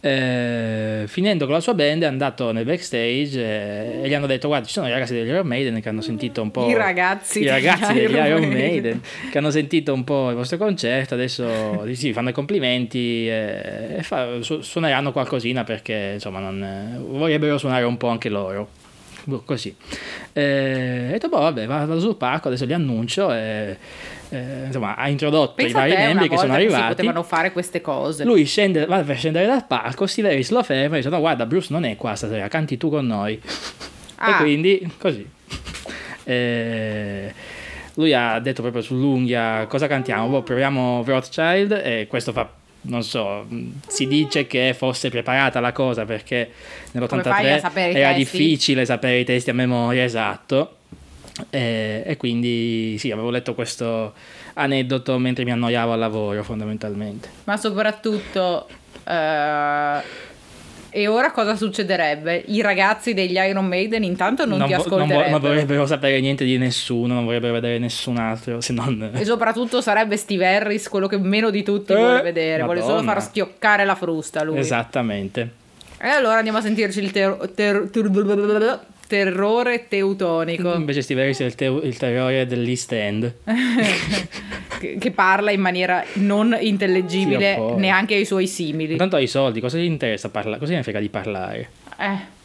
Eh, 0.00 1.04
finendo 1.06 1.44
con 1.44 1.52
la 1.52 1.60
sua 1.60 1.74
band 1.74 2.02
è 2.02 2.06
andato 2.06 2.50
nel 2.50 2.64
backstage 2.64 3.38
eh, 3.38 4.00
e 4.04 4.08
gli 4.08 4.14
hanno 4.14 4.26
detto 4.26 4.48
guarda 4.48 4.64
ci 4.66 4.72
sono 4.72 4.86
i 4.86 4.90
ragazzi 4.90 5.12
degli 5.12 5.28
Iron 5.28 5.46
Maiden 5.46 5.82
che 5.82 5.90
hanno 5.90 6.00
sentito 6.00 6.40
un 6.40 6.50
po'... 6.50 6.66
I 6.66 6.72
ragazzi 6.72 7.40
i 7.40 7.42
degli 7.42 7.50
ragazzi 7.50 7.92
degli 7.92 8.12
Iron 8.12 8.26
Iron 8.26 8.40
Maiden. 8.40 8.58
Maiden 8.58 9.00
che 9.30 9.36
hanno 9.36 9.50
sentito 9.50 9.92
un 9.92 10.02
po' 10.02 10.30
il 10.30 10.36
vostro 10.36 10.56
concerto, 10.56 11.12
adesso 11.12 11.84
sì, 11.92 12.14
fanno 12.14 12.30
i 12.30 12.32
complimenti 12.32 13.28
e, 13.28 13.96
e 13.98 14.02
fa- 14.02 14.40
su- 14.40 14.62
suoneranno 14.62 15.12
qualcosina 15.12 15.62
perché 15.62 16.12
insomma 16.14 16.38
non, 16.38 16.62
eh, 16.62 16.98
vorrebbero 17.06 17.58
suonare 17.58 17.84
un 17.84 17.98
po' 17.98 18.08
anche 18.08 18.30
loro. 18.30 18.70
Boh, 19.24 19.42
Così. 19.44 19.76
Eh, 20.32 21.08
ho 21.08 21.10
detto, 21.10 21.28
boh, 21.28 21.40
vabbè, 21.40 21.66
vado 21.66 22.00
sul 22.00 22.16
palco, 22.16 22.48
adesso 22.48 22.64
li 22.64 22.72
annuncio. 22.72 23.30
E, 23.30 23.76
eh, 24.30 24.64
insomma, 24.66 24.94
ha 24.96 25.08
introdotto 25.08 25.54
Pensa 25.54 25.86
i 25.86 25.90
vari 25.90 26.02
membri 26.02 26.28
che 26.28 26.36
sono 26.36 26.48
volta 26.48 26.62
che 26.62 26.68
si 26.68 26.74
arrivati. 26.74 26.94
potevano 26.94 27.22
fare 27.22 27.52
queste 27.52 27.80
cose. 27.80 28.24
Lui 28.24 28.44
scende, 28.44 28.84
va 28.86 28.98
per 29.02 29.16
scendere 29.16 29.46
dal 29.46 29.66
palco, 29.66 30.06
Stiveris 30.06 30.50
lo 30.50 30.62
ferma 30.62 30.94
e 30.94 30.98
dice: 30.98 31.08
No, 31.08 31.20
guarda, 31.20 31.46
Bruce 31.46 31.68
non 31.70 31.84
è 31.84 31.96
qua 31.96 32.14
stasera, 32.14 32.48
canti 32.48 32.76
tu 32.76 32.90
con 32.90 33.06
noi. 33.06 33.40
Ah. 34.16 34.30
E 34.30 34.36
quindi 34.36 34.92
così. 34.98 35.26
Eh, 36.24 37.32
lui 37.94 38.12
ha 38.14 38.38
detto 38.38 38.62
proprio 38.62 38.82
sull'unghia: 38.82 39.66
Cosa 39.66 39.86
cantiamo? 39.86 40.28
Boh, 40.28 40.42
proviamo 40.42 41.02
Rothschild. 41.06 41.72
E 41.72 42.06
questo 42.08 42.32
fa. 42.32 42.50
Non 42.80 43.02
so, 43.02 43.44
si 43.88 44.06
dice 44.06 44.46
che 44.46 44.72
fosse 44.74 45.10
preparata 45.10 45.58
la 45.58 45.72
cosa 45.72 46.04
perché 46.04 46.48
Come 46.92 47.22
fai 47.22 47.50
a 47.50 47.56
nell'83 47.56 47.58
sapere 47.60 47.90
i 47.90 47.96
era 47.96 48.12
testi? 48.14 48.38
difficile 48.38 48.84
sapere 48.84 49.18
i 49.18 49.24
testi 49.24 49.50
a 49.50 49.52
memoria, 49.54 50.04
esatto. 50.04 50.76
E, 51.50 52.02
e 52.04 52.16
quindi 52.16 52.96
sì, 52.98 53.10
avevo 53.10 53.30
letto 53.30 53.54
questo 53.54 54.12
aneddoto 54.54 55.18
mentre 55.18 55.44
mi 55.44 55.52
annoiavo 55.52 55.92
al 55.92 55.98
lavoro, 55.98 56.42
fondamentalmente. 56.42 57.28
Ma 57.44 57.56
soprattutto... 57.56 58.66
eh, 59.04 60.26
e 60.90 61.06
ora 61.06 61.30
cosa 61.32 61.54
succederebbe? 61.54 62.44
I 62.46 62.62
ragazzi 62.62 63.12
degli 63.12 63.36
Iron 63.36 63.66
Maiden 63.66 64.02
intanto 64.04 64.46
non, 64.46 64.64
ti 64.64 64.72
vo- 64.72 64.80
ascolterebbero. 64.80 65.22
vo- 65.24 65.30
non 65.30 65.40
vorrebbero 65.40 65.86
sapere 65.86 66.18
niente 66.18 66.44
di 66.46 66.56
nessuno, 66.56 67.12
non 67.14 67.24
vorrebbero 67.26 67.52
vedere 67.52 67.78
nessun 67.78 68.16
altro 68.16 68.60
se 68.62 68.72
non... 68.72 69.10
E 69.14 69.24
soprattutto 69.26 69.82
sarebbe 69.82 70.16
Steve 70.16 70.46
Harris 70.46 70.88
quello 70.88 71.06
che 71.06 71.18
meno 71.18 71.50
di 71.50 71.62
tutti 71.62 71.92
Eh, 71.92 71.96
vuole 71.96 72.22
vedere. 72.22 72.62
Vuole 72.64 72.80
solo 72.80 72.94
Madonna. 72.94 73.12
far 73.12 73.22
schioccare 73.22 73.84
la 73.84 73.94
frusta 73.94 74.42
lui. 74.42 74.58
Esattamente. 74.58 75.50
E 76.00 76.08
allora 76.08 76.36
andiamo 76.38 76.58
a 76.58 76.62
sentirci 76.62 77.00
il 77.00 77.10
ter- 77.10 77.50
ter- 77.54 77.90
ter- 77.90 78.80
terrore 79.08 79.88
teutonico. 79.88 80.72
Invece 80.74 81.02
Steve 81.02 81.22
Harris 81.22 81.40
è 81.40 81.44
il, 81.44 81.56
teo- 81.56 81.82
il 81.82 81.96
terrore 81.96 82.46
dell'East 82.46 82.92
End. 82.92 83.34
che 84.78 85.10
parla 85.10 85.50
in 85.50 85.60
maniera 85.60 86.04
non 86.14 86.56
intellegibile 86.60 87.54
Sì, 87.54 87.80
neanche 87.80 88.14
ai 88.14 88.24
suoi 88.24 88.46
simili. 88.46 88.94
Tanto 88.94 89.16
ha 89.16 89.20
i 89.20 89.26
soldi, 89.26 89.60
cosa 89.60 89.78
gli 89.78 89.84
interessa 89.84 90.28
parlare? 90.28 90.60
Cosa 90.60 90.74
gli 90.74 90.82
frega 90.82 91.00
di 91.00 91.08
parlare? 91.08 91.70
Eh. 91.98 92.36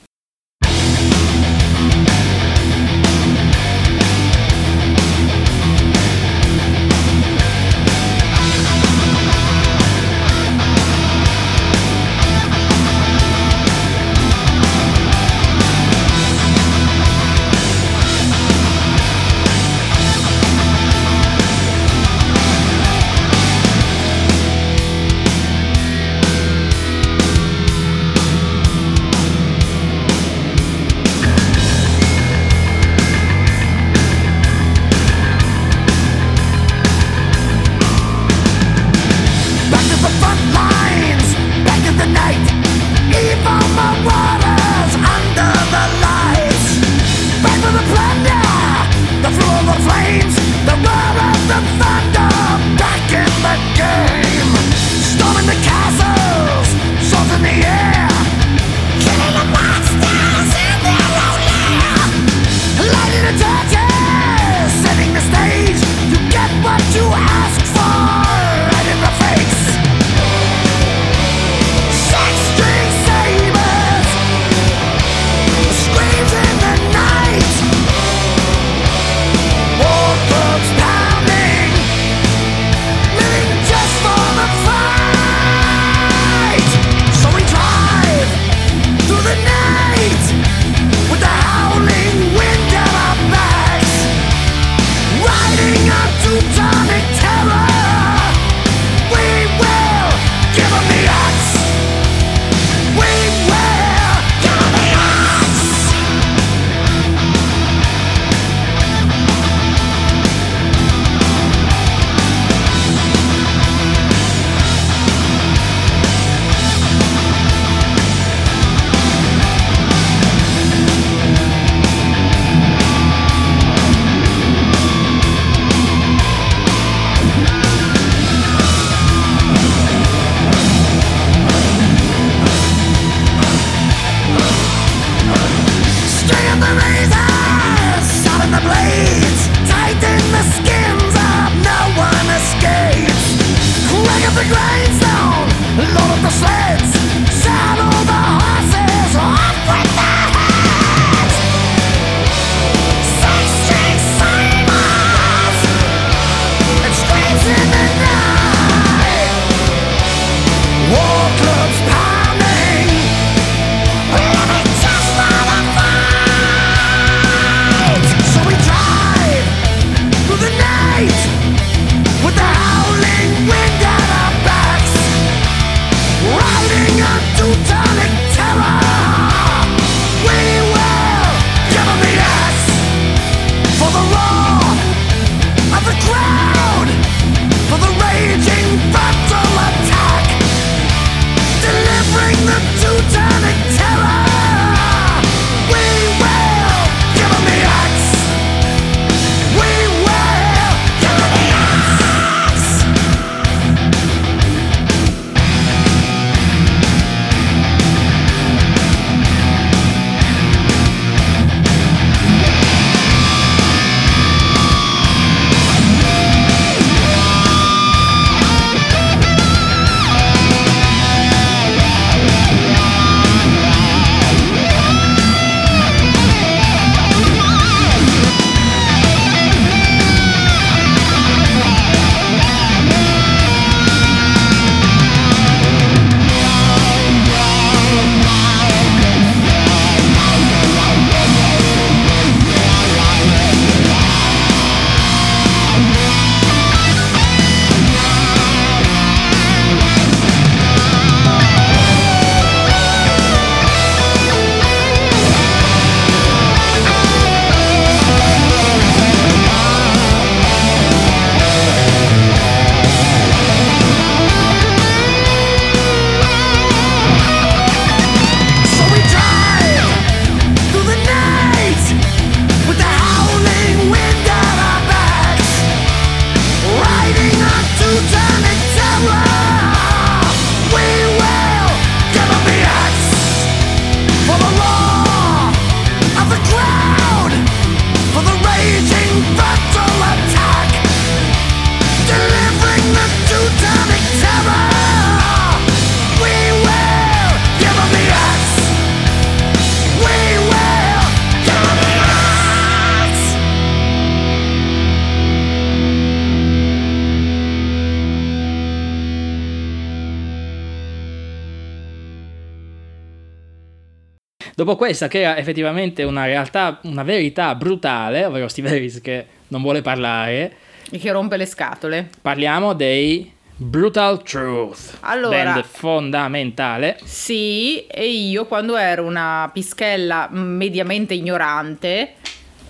Dopo 314.63 314.77
questa, 314.77 315.09
che 315.09 315.19
era 315.19 315.35
effettivamente 315.35 316.03
una 316.03 316.23
realtà, 316.23 316.79
una 316.83 317.03
verità 317.03 317.53
brutale, 317.53 318.23
ovvero 318.23 318.47
Steve 318.47 318.69
Harris 318.69 319.01
che 319.01 319.25
non 319.49 319.61
vuole 319.61 319.81
parlare, 319.81 320.53
E 320.89 320.97
che 320.99 321.11
rompe 321.11 321.35
le 321.35 321.45
scatole. 321.45 322.07
parliamo 322.21 322.71
dei 322.71 323.29
Brutal 323.57 324.23
Truth. 324.23 324.99
Allora- 325.01 325.43
Band 325.43 325.63
fondamentale. 325.65 326.97
Sì, 327.03 327.85
e 327.87 328.07
io 328.09 328.45
quando 328.45 328.77
ero 328.77 329.03
una 329.03 329.49
pischella 329.51 330.29
mediamente 330.31 331.13
ignorante, 331.13 332.13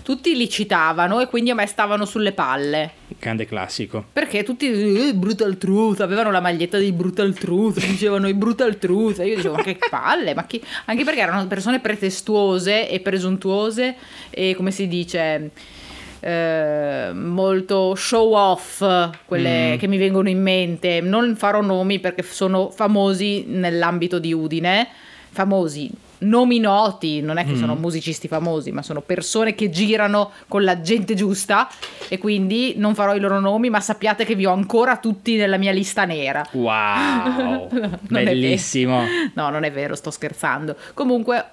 tutti 0.04 0.36
li 0.36 0.50
citavano 0.50 1.20
e 1.20 1.26
quindi 1.26 1.50
a 1.50 1.54
me 1.54 1.66
stavano 1.66 2.04
sulle 2.04 2.32
palle. 2.32 2.90
Grande 3.18 3.46
classico. 3.46 4.04
Perché 4.12 4.44
tutti 4.44 5.08
eh, 5.08 5.14
Brutal 5.14 5.56
Truth 5.56 6.00
avevano 6.00 6.30
la 6.30 6.40
maglietta 6.40 6.76
dei 6.76 6.92
Brutal 6.92 7.32
Truth, 7.32 7.80
dicevano 7.88 8.28
i 8.28 8.34
Brutal 8.34 8.78
Truth. 8.78 9.20
E 9.20 9.28
io 9.28 9.36
dicevo, 9.36 9.54
ma 9.56 9.62
che 9.62 9.78
palle, 9.88 10.34
ma 10.34 10.44
chi... 10.44 10.62
anche 10.84 11.04
perché 11.04 11.20
erano 11.20 11.46
persone 11.46 11.80
pretestuose 11.80 12.88
e 12.88 13.00
presuntuose 13.00 13.96
e 14.28 14.54
come 14.54 14.70
si 14.70 14.86
dice. 14.86 15.50
eh, 16.20 17.10
molto 17.12 17.94
show 17.94 18.32
off 18.32 18.82
quelle 19.26 19.76
che 19.78 19.86
mi 19.86 19.98
vengono 19.98 20.30
in 20.30 20.40
mente 20.40 21.02
non 21.02 21.36
farò 21.36 21.60
nomi 21.60 21.98
perché 21.98 22.22
sono 22.22 22.70
famosi 22.70 23.44
nell'ambito 23.46 24.18
di 24.18 24.32
Udine 24.32 24.88
famosi 25.30 25.90
nomi 26.24 26.58
noti 26.58 27.20
non 27.20 27.38
è 27.38 27.46
che 27.46 27.56
sono 27.56 27.74
musicisti 27.74 28.28
famosi 28.28 28.72
ma 28.72 28.82
sono 28.82 29.00
persone 29.00 29.54
che 29.54 29.70
girano 29.70 30.30
con 30.48 30.64
la 30.64 30.80
gente 30.80 31.14
giusta 31.14 31.68
e 32.08 32.18
quindi 32.18 32.74
non 32.76 32.94
farò 32.94 33.14
i 33.14 33.20
loro 33.20 33.40
nomi 33.40 33.70
ma 33.70 33.80
sappiate 33.80 34.24
che 34.24 34.34
vi 34.34 34.46
ho 34.46 34.52
ancora 34.52 34.96
tutti 34.96 35.36
nella 35.36 35.56
mia 35.56 35.72
lista 35.72 36.04
nera 36.04 36.44
Wow, 36.52 37.68
bellissimo. 38.08 39.04
No, 39.34 39.50
non 39.50 39.64
è 39.64 39.72
vero, 39.72 39.94
sto 39.94 40.10
scherzando. 40.10 40.76
Comunque 40.94 41.44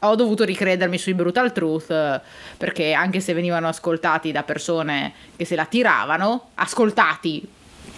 ho 0.00 0.14
dovuto 0.14 0.44
ricredermi 0.44 0.98
sui 0.98 1.14
Brutal 1.14 1.52
Truth 1.52 2.20
perché 2.56 2.92
anche 2.92 3.20
se 3.20 3.34
venivano 3.34 3.68
ascoltati 3.68 4.32
da 4.32 4.42
persone 4.42 5.12
che 5.36 5.44
se 5.44 5.54
la 5.54 5.64
tiravano, 5.64 6.50
ascoltati, 6.54 7.46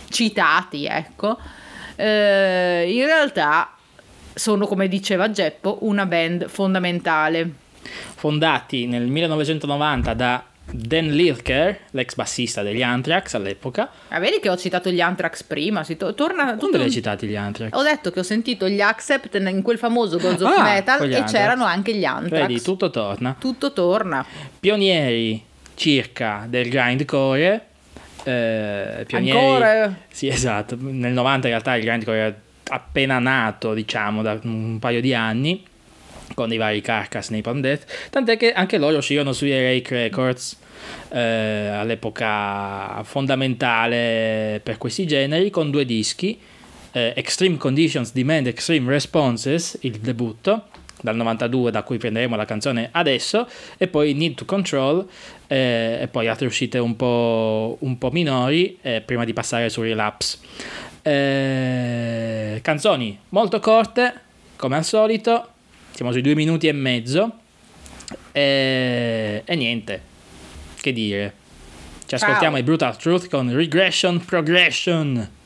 citati, 0.09 0.87
ecco, 0.87 1.39
eh, 1.97 2.87
in 2.89 3.05
realtà 3.05 3.74
sono, 4.35 4.67
come 4.67 4.89
diceva 4.89 5.31
Geppo, 5.31 5.79
una 5.83 6.07
band 6.07 6.49
fondamentale. 6.49 7.51
Fondati 8.15 8.87
nel 8.87 9.07
1990 9.07 10.15
da 10.15 10.45
Dan 10.71 11.11
Lilker, 11.11 11.79
l'ex 11.91 12.15
bassista 12.15 12.63
degli 12.63 12.83
Anthrax 12.83 13.35
all'epoca. 13.35 13.91
Ah, 14.09 14.19
vedi 14.19 14.41
che 14.41 14.49
ho 14.49 14.57
citato 14.57 14.91
gli 14.91 15.01
Anthrax 15.01 15.43
prima, 15.43 15.85
si 15.85 15.97
to- 15.97 16.15
torna 16.15 16.53
tutto 16.53 16.59
Quando 16.61 16.79
li 16.79 16.85
hai 16.85 16.91
citati 16.91 17.27
gli 17.27 17.37
Anthrax? 17.37 17.71
Ho 17.75 17.83
detto 17.83 18.11
che 18.11 18.21
ho 18.21 18.23
sentito 18.23 18.69
gli 18.69 18.81
Accept 18.81 19.35
in 19.35 19.61
quel 19.63 19.77
famoso 19.79 20.19
Gods 20.19 20.41
of 20.43 20.57
Ah, 20.57 20.63
Metal 20.63 21.01
e 21.01 21.05
Anthrax. 21.05 21.31
c'erano 21.31 21.65
anche 21.65 21.95
gli 21.95 22.05
Anthrax. 22.05 22.47
Vedi, 22.47 22.63
tutto 22.63 22.89
torna. 22.91 23.37
Tutto 23.39 23.73
torna. 23.75 24.25
Pionieri 24.59 25.45
circa 25.75 26.47
del 26.49 26.69
grindcore. 26.71 27.67
Eh, 28.25 29.05
pionieri... 29.07 29.39
Ancora? 29.39 29.95
Sì, 30.11 30.29
esatto. 30.29 30.77
Nel 30.81 31.13
90 31.13 31.47
in 31.49 31.53
realtà 31.53 31.75
il 31.77 31.85
grindcore 31.85 32.17
era 32.19 32.35
appena 32.69 33.19
nato, 33.19 33.75
diciamo, 33.75 34.23
da 34.23 34.39
un 34.43 34.79
paio 34.79 35.01
di 35.01 35.15
anni, 35.15 35.65
con 36.35 36.53
i 36.53 36.57
vari 36.57 36.81
Carcass, 36.81 37.29
Napalm 37.29 37.61
Death, 37.61 38.11
tant'è 38.11 38.37
che 38.37 38.53
anche 38.53 38.79
loro 38.79 38.99
uscirono 38.99 39.33
sui 39.33 39.51
Rake 39.51 39.95
Records, 39.95 40.59
eh, 41.11 41.21
all'epoca 41.21 43.03
fondamentale 43.05 44.61
per 44.63 44.79
questi 44.79 45.07
generi, 45.07 45.51
con 45.51 45.71
due 45.71 45.85
dischi, 45.85 46.39
eh, 46.93 47.13
Extreme 47.17 47.57
Conditions 47.57 48.13
Demand 48.13 48.47
Extreme 48.47 48.91
Responses, 48.91 49.79
il 49.83 49.99
debutto, 49.99 50.69
dal 51.01 51.17
92 51.17 51.71
da 51.71 51.83
cui 51.83 51.99
prenderemo 51.99 52.35
la 52.35 52.47
canzone 52.47 52.89
adesso, 52.93 53.47
e 53.77 53.89
poi 53.89 54.15
Need 54.15 54.35
to 54.37 54.45
Control, 54.47 55.07
eh, 55.47 55.99
e 56.01 56.09
poi 56.09 56.29
altre 56.29 56.47
uscite 56.47 56.79
un 56.79 56.97
po', 56.97 57.77
un 57.81 57.99
po' 57.99 58.11
minori, 58.11 58.79
eh, 58.81 59.03
prima 59.03 59.25
di 59.25 59.35
passare 59.35 59.69
su 59.69 59.83
Relapse. 59.83 60.39
Eh, 61.07 62.61
canzoni 62.63 63.19
molto 63.29 63.61
corte, 63.61 64.21
come 64.57 64.77
al 64.77 64.85
solito, 64.85 65.49
siamo 65.91 66.13
sui 66.13 66.23
due 66.23 66.35
minuti 66.35 66.67
e 66.67 66.73
mezzo, 66.73 67.41
e, 68.33 69.43
e 69.45 69.55
niente, 69.55 70.01
che 70.81 70.93
dire. 70.95 71.35
Ci 72.07 72.17
Ciao. 72.17 72.29
ascoltiamo 72.29 72.57
i 72.57 72.63
Brutal 72.63 72.97
Truth 72.97 73.29
con 73.29 73.55
Regression 73.55 74.25
Progression. 74.25 75.44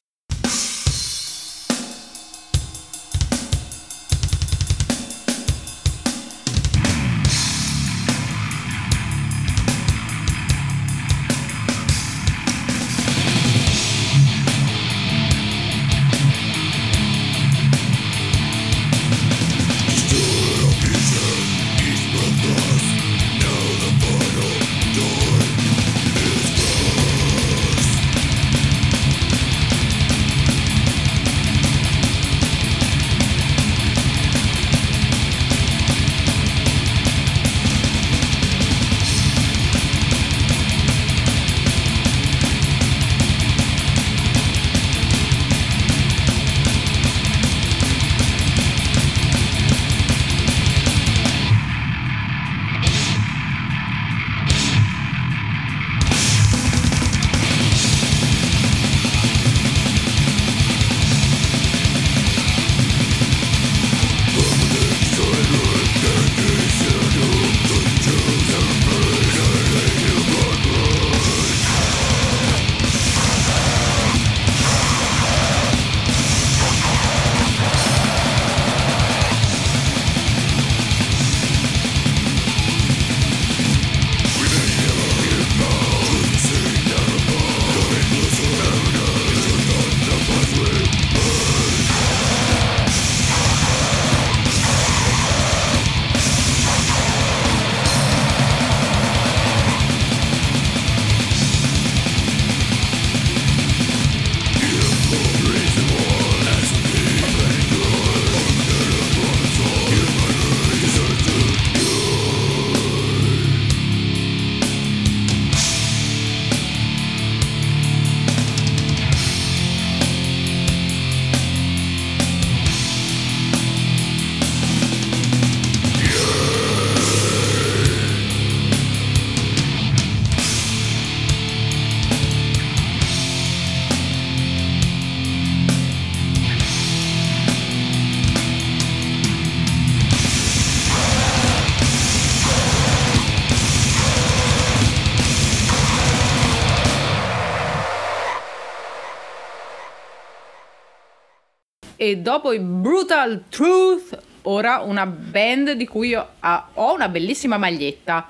E 152.01 152.19
dopo 152.19 152.53
i 152.53 152.61
Brutal 152.61 153.43
Truth, 153.49 154.17
ora 154.43 154.79
una 154.85 155.05
band 155.05 155.73
di 155.73 155.85
cui 155.85 156.15
ah, 156.15 156.69
ho 156.75 156.95
una 156.95 157.09
bellissima 157.09 157.59
maglietta. 157.59 158.25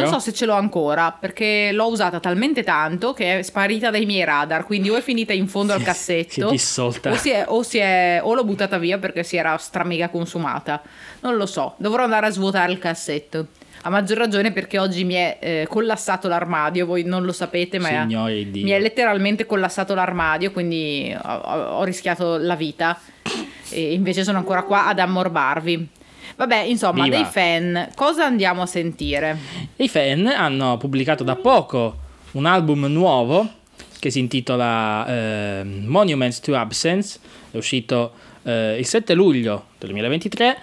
Non 0.00 0.08
so 0.08 0.18
se 0.18 0.32
ce 0.32 0.46
l'ho 0.46 0.54
ancora 0.54 1.12
perché 1.12 1.70
l'ho 1.70 1.86
usata 1.88 2.18
talmente 2.18 2.62
tanto 2.64 3.12
che 3.12 3.38
è 3.40 3.42
sparita 3.42 3.90
dai 3.90 4.06
miei 4.06 4.24
radar. 4.24 4.64
Quindi 4.64 4.88
o 4.88 4.96
è 4.96 5.02
finita 5.02 5.34
in 5.34 5.48
fondo 5.48 5.72
al 5.74 5.80
Si 5.80 5.84
è- 5.84 5.86
cassetto, 5.86 6.46
si 6.46 6.50
dissolta. 6.52 7.10
O, 7.10 7.14
si 7.16 7.30
è- 7.30 7.44
o 7.46 7.62
si 7.62 7.76
è- 7.78 8.20
o 8.22 8.32
l'ho 8.34 8.44
buttata 8.44 8.78
via 8.78 8.96
perché 8.96 9.22
si 9.22 9.36
era 9.36 9.54
stramega 9.58 10.08
consumata. 10.08 10.80
Non 11.20 11.36
lo 11.36 11.44
so, 11.44 11.74
dovrò 11.76 12.04
andare 12.04 12.24
a 12.26 12.30
svuotare 12.30 12.72
il 12.72 12.78
cassetto. 12.78 13.48
A 13.82 13.88
maggior 13.88 14.18
ragione 14.18 14.52
perché 14.52 14.78
oggi 14.78 15.04
mi 15.04 15.14
è 15.14 15.38
eh, 15.40 15.66
collassato 15.68 16.28
l'armadio, 16.28 16.84
voi 16.84 17.02
non 17.04 17.24
lo 17.24 17.32
sapete, 17.32 17.78
ma 17.78 17.88
è- 17.88 17.92
mi 18.62 18.70
è 18.70 18.78
letteralmente 18.78 19.46
collassato 19.46 19.94
l'armadio, 19.94 20.50
quindi 20.52 21.14
ho, 21.16 21.28
ho- 21.32 21.76
ho 21.78 21.84
rischiato 21.84 22.36
la 22.36 22.56
vita 22.56 22.98
e 23.70 23.92
invece 23.94 24.22
sono 24.22 24.36
ancora 24.38 24.64
qua 24.64 24.86
ad 24.88 24.98
ammorbarvi. 24.98 25.88
Vabbè, 26.36 26.58
insomma, 26.58 27.04
Viva. 27.04 27.16
dei 27.16 27.24
fan, 27.24 27.88
cosa 27.94 28.24
andiamo 28.26 28.62
a 28.62 28.66
sentire? 28.66 29.36
I 29.76 29.88
fan 29.88 30.26
hanno 30.26 30.76
pubblicato 30.76 31.24
da 31.24 31.36
poco 31.36 31.96
un 32.32 32.44
album 32.46 32.84
nuovo 32.86 33.48
che 33.98 34.10
si 34.10 34.18
intitola 34.18 35.06
eh, 35.06 35.64
Monuments 35.64 36.40
to 36.40 36.54
Absence, 36.56 37.18
è 37.50 37.56
uscito 37.56 38.12
eh, 38.42 38.76
il 38.78 38.86
7 38.86 39.12
luglio 39.14 39.66
del 39.78 39.88
2023. 39.90 40.56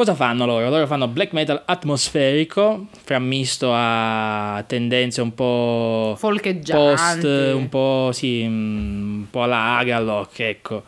Cosa 0.00 0.14
fanno 0.14 0.46
loro? 0.46 0.70
Loro 0.70 0.86
fanno 0.86 1.08
black 1.08 1.34
metal 1.34 1.60
atmosferico, 1.66 2.86
frammisto 3.04 3.70
a 3.74 4.64
tendenze 4.66 5.20
un 5.20 5.34
po' 5.34 6.16
post, 6.18 7.22
un 7.22 7.66
po' 7.68 8.08
sì, 8.10 8.46
mm, 8.48 9.14
un 9.18 9.26
po' 9.28 9.42
alla 9.42 9.76
Agalloch, 9.76 10.38
ecco. 10.38 10.84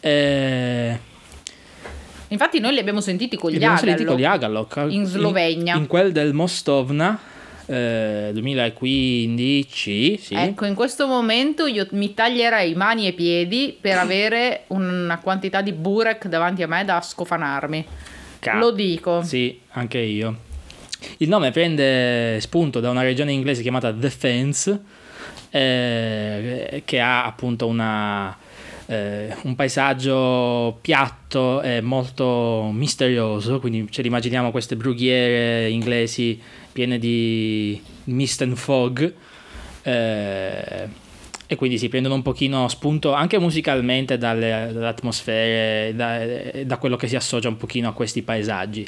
Eh, 0.00 0.98
Infatti 2.28 2.58
noi 2.58 2.72
li 2.72 2.78
abbiamo 2.78 3.02
sentiti 3.02 3.36
con 3.36 3.50
li 3.50 3.56
gli 3.56 3.58
abbiamo 3.58 3.76
sentiti 3.76 4.04
Agalloch. 4.04 4.72
con 4.72 4.78
gli 4.78 4.80
Agalloch 4.80 4.92
In 4.94 5.04
Slovenia. 5.04 5.76
in, 5.76 5.86
quel 5.86 6.12
del 6.12 6.32
Mostovna 6.32 7.20
eh, 7.66 8.30
2015 8.32 10.16
sì. 10.16 10.34
Ecco, 10.34 10.64
in 10.64 10.74
questo 10.74 11.06
momento 11.06 11.66
io 11.66 11.86
mi 11.90 12.14
taglierei 12.14 12.74
mani 12.74 13.08
e 13.08 13.12
piedi 13.12 13.76
per 13.78 13.98
avere 13.98 14.64
una 14.68 15.18
quantità 15.18 15.60
di 15.60 15.72
burek 15.72 16.28
davanti 16.28 16.62
a 16.62 16.66
me 16.66 16.86
da 16.86 17.02
scofanarmi. 17.02 18.16
Ca- 18.38 18.58
Lo 18.58 18.70
dico. 18.70 19.22
Sì, 19.22 19.58
anche 19.70 19.98
io. 19.98 20.46
Il 21.18 21.28
nome 21.28 21.50
prende 21.50 22.40
spunto 22.40 22.80
da 22.80 22.90
una 22.90 23.02
regione 23.02 23.32
inglese 23.32 23.62
chiamata 23.62 23.92
The 23.92 24.10
Fens, 24.10 24.78
eh, 25.50 26.82
che 26.84 27.00
ha 27.00 27.24
appunto 27.24 27.66
una, 27.66 28.36
eh, 28.86 29.34
un 29.42 29.54
paesaggio 29.54 30.78
piatto 30.80 31.62
e 31.62 31.80
molto 31.80 32.70
misterioso, 32.72 33.60
quindi 33.60 33.86
ce 33.90 34.02
li 34.02 34.08
immaginiamo 34.08 34.50
queste 34.50 34.76
brughiere 34.76 35.68
inglesi 35.70 36.40
piene 36.72 36.98
di 36.98 37.80
mist 38.04 38.42
and 38.42 38.54
fog. 38.56 39.12
eh, 39.82 41.06
e 41.50 41.56
quindi 41.56 41.78
si 41.78 41.88
prendono 41.88 42.14
un 42.14 42.20
pochino 42.20 42.68
spunto 42.68 43.14
anche 43.14 43.38
musicalmente 43.38 44.18
dalle, 44.18 44.68
dalle 44.70 44.86
atmosfere, 44.86 45.94
da, 45.96 46.20
da 46.62 46.76
quello 46.76 46.96
che 46.96 47.08
si 47.08 47.16
associa 47.16 47.48
un 47.48 47.56
pochino 47.56 47.88
a 47.88 47.92
questi 47.92 48.20
paesaggi. 48.20 48.86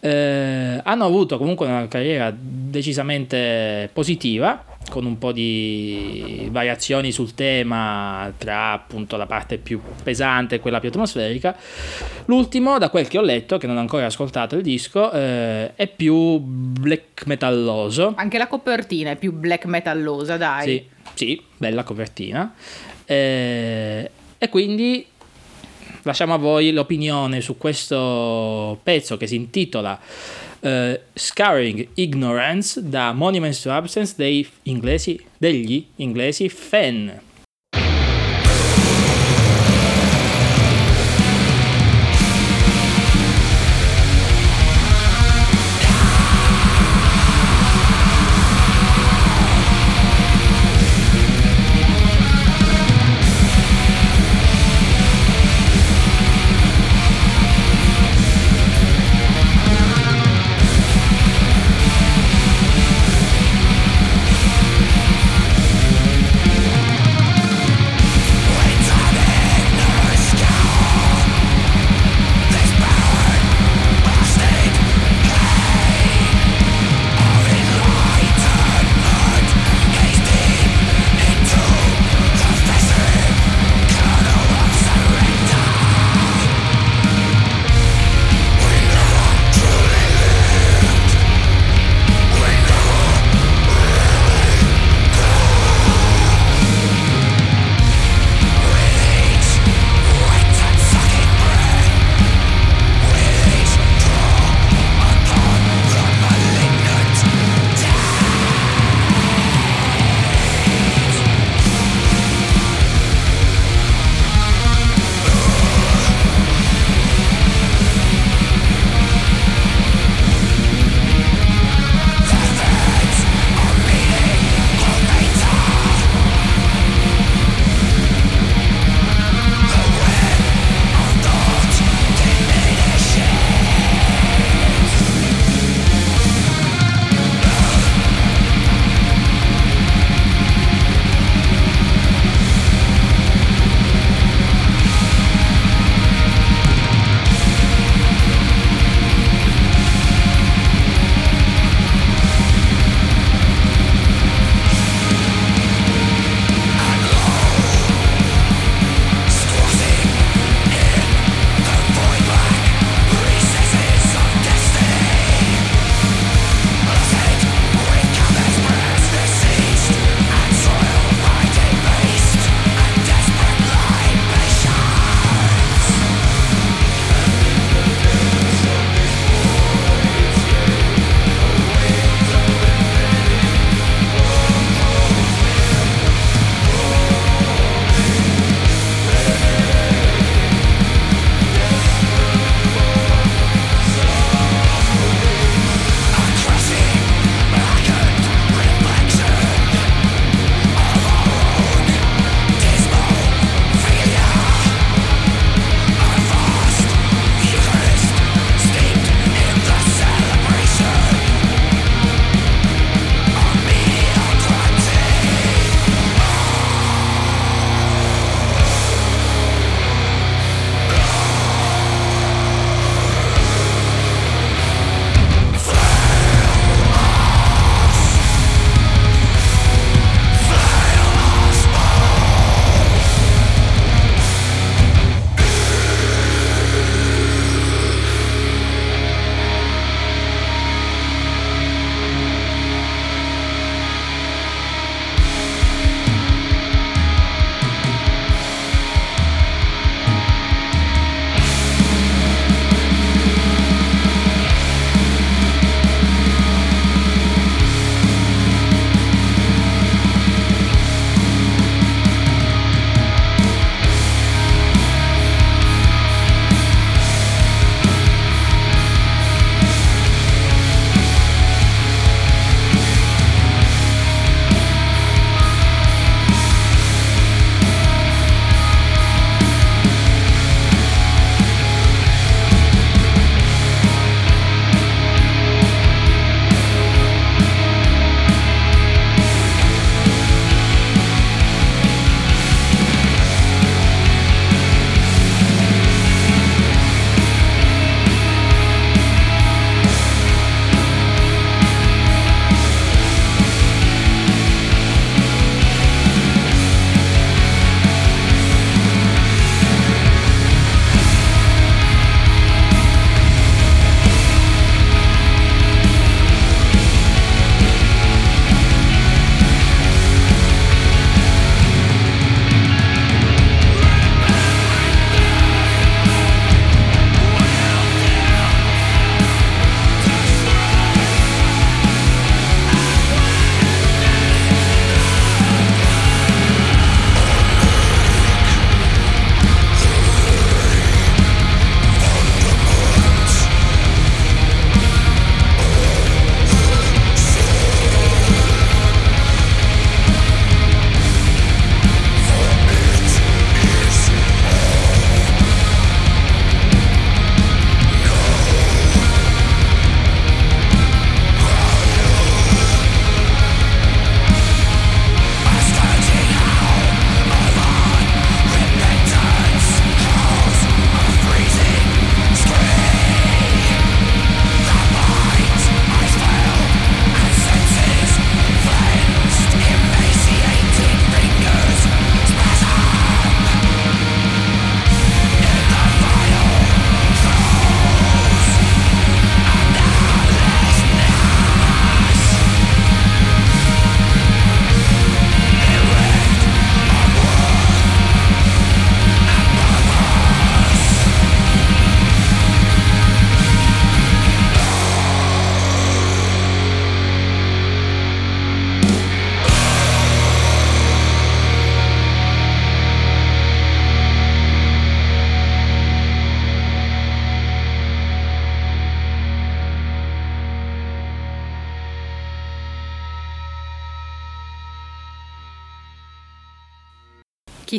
Eh, 0.00 0.80
hanno 0.84 1.04
avuto 1.06 1.38
comunque 1.38 1.66
una 1.66 1.88
carriera 1.88 2.30
decisamente 2.38 3.88
positiva, 3.94 4.62
con 4.90 5.06
un 5.06 5.16
po' 5.16 5.32
di 5.32 6.48
variazioni 6.50 7.10
sul 7.12 7.34
tema 7.34 8.30
tra 8.36 8.72
appunto 8.72 9.16
la 9.16 9.26
parte 9.26 9.56
più 9.56 9.80
pesante 10.02 10.56
e 10.56 10.60
quella 10.60 10.80
più 10.80 10.90
atmosferica. 10.90 11.56
L'ultimo, 12.26 12.76
da 12.78 12.90
quel 12.90 13.08
che 13.08 13.16
ho 13.16 13.22
letto, 13.22 13.56
che 13.56 13.66
non 13.66 13.78
ho 13.78 13.80
ancora 13.80 14.04
ascoltato 14.04 14.54
il 14.54 14.62
disco, 14.62 15.10
eh, 15.12 15.74
è 15.74 15.86
più 15.88 16.38
black 16.38 17.24
metalloso. 17.24 18.12
Anche 18.16 18.36
la 18.36 18.48
copertina 18.48 19.12
è 19.12 19.16
più 19.16 19.32
black 19.32 19.64
metallosa, 19.64 20.36
dai. 20.36 20.64
Sì, 20.64 20.94
sì, 21.16 21.42
bella 21.56 21.82
copertina. 21.82 22.54
Eh, 23.06 24.10
e 24.36 24.48
quindi 24.50 25.04
lasciamo 26.02 26.34
a 26.34 26.36
voi 26.36 26.72
l'opinione 26.72 27.40
su 27.40 27.56
questo 27.56 28.78
pezzo 28.82 29.16
che 29.16 29.26
si 29.26 29.34
intitola 29.34 29.98
eh, 30.60 31.00
Scarring 31.14 31.88
Ignorance 31.94 32.86
da 32.86 33.12
Monuments 33.12 33.62
to 33.62 33.72
Absence 33.72 34.14
dei 34.16 34.46
inglesi, 34.64 35.18
degli 35.38 35.86
inglesi 35.96 36.48
fan. 36.48 37.20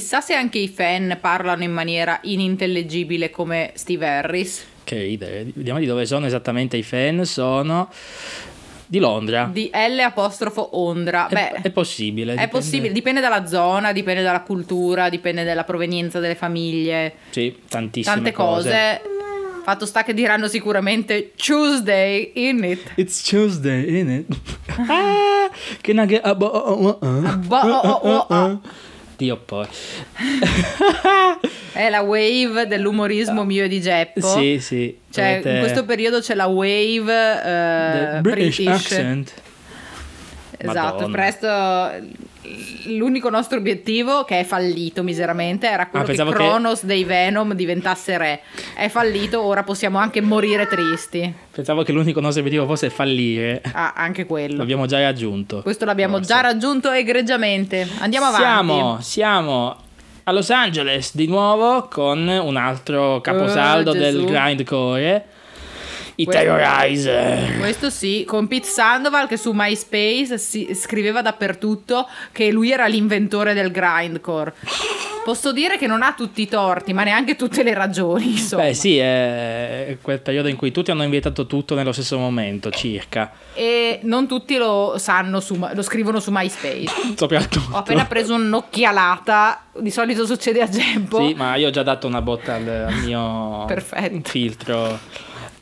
Chissà 0.07 0.21
se 0.21 0.35
anche 0.35 0.57
i 0.57 0.69
fan 0.69 1.17
parlano 1.19 1.63
in 1.63 1.73
maniera 1.73 2.19
inintellegibile 2.21 3.29
come 3.29 3.71
Steve 3.73 4.07
Harris. 4.07 4.65
Che 4.85 5.01
ridere. 5.01 5.47
Vediamo 5.53 5.79
di 5.79 5.85
dove 5.85 6.05
sono 6.05 6.25
esattamente 6.25 6.77
i 6.77 6.83
fan. 6.83 7.25
Sono 7.25 7.91
di 8.85 8.99
Londra. 8.99 9.49
Di 9.51 9.69
L 9.69 9.99
apostrofo 9.99 10.79
Ondra. 10.79 11.27
È, 11.27 11.33
Beh, 11.33 11.61
è 11.61 11.71
possibile. 11.71 12.31
è 12.31 12.35
dipende- 12.35 12.51
possibile, 12.57 12.93
dipende 12.93 13.19
dalla 13.19 13.45
zona, 13.47 13.91
dipende 13.91 14.21
dalla 14.21 14.43
cultura, 14.43 15.09
dipende 15.09 15.43
dalla 15.43 15.65
provenienza 15.65 16.21
delle 16.21 16.35
famiglie, 16.35 17.15
Sì, 17.31 17.53
tantissime 17.67 18.15
tante 18.15 18.31
cose. 18.31 19.01
Fatto 19.65 19.85
sta 19.85 20.03
che 20.05 20.13
diranno 20.13 20.47
sicuramente 20.47 21.33
Tuesday 21.35 22.31
in 22.35 22.63
it. 22.63 22.93
It's 22.95 23.21
Tuesday, 23.23 23.99
innit? 23.99 24.25
ah, 24.87 25.51
can 25.81 25.97
I 25.97 26.05
get 26.05 26.23
a 26.23 26.33
bo- 26.33 26.97
Dio 29.17 29.37
poi. 29.37 29.65
È 31.73 31.89
la 31.89 32.01
wave 32.01 32.65
dell'umorismo 32.67 33.43
mio 33.43 33.63
e 33.65 33.67
di 33.67 33.81
Geppo. 33.81 34.21
Sì, 34.21 34.59
sì. 34.59 34.97
Cioè, 35.11 35.37
dovete- 35.39 35.49
in 35.51 35.59
questo 35.59 35.85
periodo 35.85 36.19
c'è 36.19 36.33
la 36.35 36.45
wave 36.47 37.41
The 38.15 38.19
British, 38.21 38.55
British. 38.63 38.67
accent. 38.91 39.33
Esatto, 40.59 41.07
Madonna. 41.07 41.11
presto 41.15 41.47
l'unico 42.85 43.29
nostro 43.29 43.57
obiettivo 43.57 44.23
che 44.23 44.39
è 44.39 44.43
fallito 44.43 45.03
miseramente 45.03 45.67
era 45.67 45.87
quello 45.87 46.05
Ah, 46.05 46.07
che 46.07 46.15
pensavo 46.15 46.31
che- 46.37 46.85
dei 46.87 47.03
Venom 47.03 47.53
diventasse 47.53 48.17
re. 48.17 48.41
È 48.75 48.87
fallito, 48.89 49.41
ora 49.41 49.63
possiamo 49.63 49.97
anche 49.97 50.21
morire 50.21 50.67
tristi. 50.67 51.33
Pensavo 51.51 51.83
che 51.83 51.91
l'unico 51.91 52.19
nostro 52.19 52.41
obiettivo 52.41 52.65
fosse 52.65 52.89
fallire. 52.89 53.61
Ah, 53.73 53.93
anche 53.95 54.25
quello. 54.25 54.57
L'abbiamo 54.57 54.85
già 54.85 54.99
raggiunto. 55.01 55.61
Questo 55.61 55.85
l'abbiamo 55.85 56.17
Forse. 56.17 56.33
già 56.33 56.41
raggiunto 56.41 56.91
egregiamente. 56.91 57.87
Andiamo 57.99 58.27
avanti. 58.27 58.43
Siamo, 58.45 58.97
siamo 59.01 59.75
a 60.23 60.31
Los 60.31 60.49
Angeles 60.49 61.15
di 61.15 61.27
nuovo 61.27 61.87
con 61.89 62.27
un 62.27 62.55
altro 62.57 63.21
caposaldo 63.21 63.91
Oh, 63.91 63.93
del 63.93 64.25
grindcore. 64.25 65.25
I 66.19 66.25
Questo- 66.25 66.41
Terrorizer. 66.43 67.57
Questo 67.59 67.89
sì, 67.91 68.23
con 68.25 68.47
Pete 68.47 68.67
Sandoval 68.67 69.27
che 69.27 69.37
su 69.37 69.51
MySpace 69.53 70.37
si 70.39 70.73
scriveva 70.73 71.21
dappertutto 71.21 72.07
che 72.31 72.51
lui 72.51 72.71
era 72.71 72.87
l'inventore 72.87 73.53
del 73.53 73.69
grindcore. 73.71 74.53
Posso 75.23 75.51
dire 75.51 75.77
che 75.77 75.87
non 75.87 76.01
ha 76.01 76.13
tutti 76.13 76.41
i 76.41 76.47
torti, 76.47 76.93
ma 76.93 77.03
neanche 77.03 77.35
tutte 77.35 77.61
le 77.61 77.73
ragioni, 77.73 78.31
insomma. 78.31 78.63
Beh, 78.63 78.73
sì, 78.73 78.97
è 78.97 79.97
quel 80.01 80.21
periodo 80.21 80.47
in 80.47 80.55
cui 80.55 80.71
tutti 80.71 80.89
hanno 80.89 81.03
inventato 81.03 81.45
tutto 81.45 81.75
nello 81.75 81.91
stesso 81.91 82.17
momento, 82.17 82.71
circa. 82.71 83.31
E 83.53 83.99
non 84.03 84.25
tutti 84.25 84.55
lo 84.57 84.95
sanno, 84.97 85.39
su, 85.41 85.55
lo 85.71 85.81
scrivono 85.83 86.19
su 86.21 86.31
MySpace. 86.31 86.89
Soprattutto. 87.15 87.75
Ho 87.75 87.79
appena 87.79 88.05
preso 88.05 88.33
un'occhialata, 88.35 89.65
di 89.79 89.91
solito 89.91 90.25
succede 90.25 90.61
a 90.61 90.69
Gempo. 90.69 91.19
Sì, 91.27 91.33
ma 91.33 91.55
io 91.57 91.67
ho 91.67 91.71
già 91.71 91.83
dato 91.83 92.07
una 92.07 92.21
botta 92.21 92.55
al, 92.55 92.67
al 92.87 92.93
mio 93.03 93.65
Perfetto. 93.67 94.29
filtro. 94.29 94.99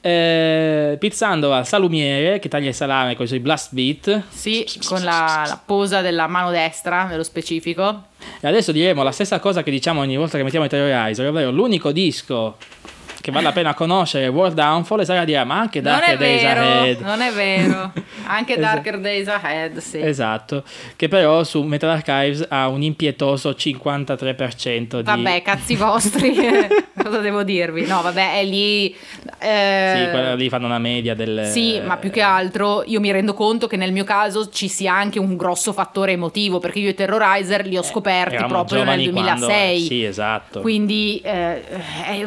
Eh, 0.06 0.98
Pete 1.00 1.16
Sandoval, 1.16 1.66
salumiere, 1.66 2.38
che 2.38 2.48
taglia 2.48 2.68
il 2.68 2.76
salame 2.76 3.16
con 3.16 3.26
i 3.26 3.28
suoi 3.28 3.40
blast 3.40 3.74
beat. 3.74 4.22
Sì, 4.30 4.64
con 4.86 5.02
la, 5.04 5.46
la 5.48 5.60
posa 5.66 6.02
della 6.02 6.28
mano 6.28 6.52
destra, 6.52 7.06
nello 7.06 7.24
specifico. 7.24 8.04
E 8.40 8.48
adesso 8.48 8.72
diremo 8.72 9.02
la 9.02 9.12
stessa 9.12 9.40
cosa 9.40 9.64
che 9.64 9.72
diciamo 9.72 10.02
ogni 10.02 10.16
volta 10.16 10.38
che 10.38 10.44
mettiamo 10.44 10.66
i 10.66 10.70
Terrorizer, 10.70 11.28
ovvero 11.28 11.50
l'unico 11.50 11.92
disco 11.92 12.56
che 13.26 13.32
vale 13.32 13.46
la 13.46 13.52
pena 13.54 13.74
conoscere 13.74 14.28
World 14.28 14.54
Downfall 14.54 15.00
e 15.00 15.06
Sara 15.06 15.26
dirà 15.26 15.44
ma 15.46 15.58
anche 15.58 15.82
Darker 15.82 16.16
Days 16.16 16.42
vero, 16.44 16.62
Ahead. 16.62 17.00
non 17.00 17.22
è 17.22 17.32
vero. 17.32 17.92
Anche. 18.28 18.58
Darker 18.58 19.00
Days 19.00 19.28
Ahead, 19.28 19.78
sì. 19.80 20.00
Esatto, 20.00 20.64
che 20.96 21.08
però 21.08 21.44
su 21.44 21.64
Metal 21.64 21.90
Archives 21.90 22.46
ha 22.48 22.68
un 22.68 22.84
impietoso 22.84 23.50
53% 23.52 24.98
di... 24.98 25.04
Vabbè, 25.04 25.42
cazzi 25.42 25.76
vostri, 25.76 26.36
cosa 27.02 27.18
devo 27.18 27.42
dirvi? 27.42 27.88
No, 27.88 28.04
vabbè, 28.04 28.40
è 28.40 28.44
lì... 28.44 28.96
eh, 29.46 29.94
Sì, 30.06 30.10
quella 30.12 30.36
lì 30.36 30.50
fanno 30.50 30.66
una 30.66 30.80
media 30.80 31.14
del... 31.14 31.46
Sì, 31.46 31.80
ma 31.80 31.98
più 31.98 32.10
che 32.10 32.22
altro 32.22 32.84
io 32.86 33.00
mi 33.00 33.12
rendo 33.12 33.34
conto 33.34 33.68
che 33.68 33.78
nel 33.78 33.92
mio 33.92 34.04
caso 34.04 34.50
ci 34.50 34.68
sia 34.68 34.94
anche 34.94 35.20
un 35.20 35.38
grosso 35.38 35.72
fattore 35.74 36.14
emotivo, 36.14 36.60
perché 36.60 36.80
io 36.80 36.90
i 36.90 36.94
Terrorizer 36.94 37.66
li 37.66 37.78
ho 37.78 37.84
scoperti 37.84 38.36
Eh, 38.36 38.46
proprio 38.46 38.84
nel 38.84 38.98
giovani 39.04 39.10
quando- 39.12 39.46
2006. 39.46 39.80
Sì, 39.82 40.04
esatto. 40.04 40.62
Quindi 40.62 41.20
eh, 41.24 41.62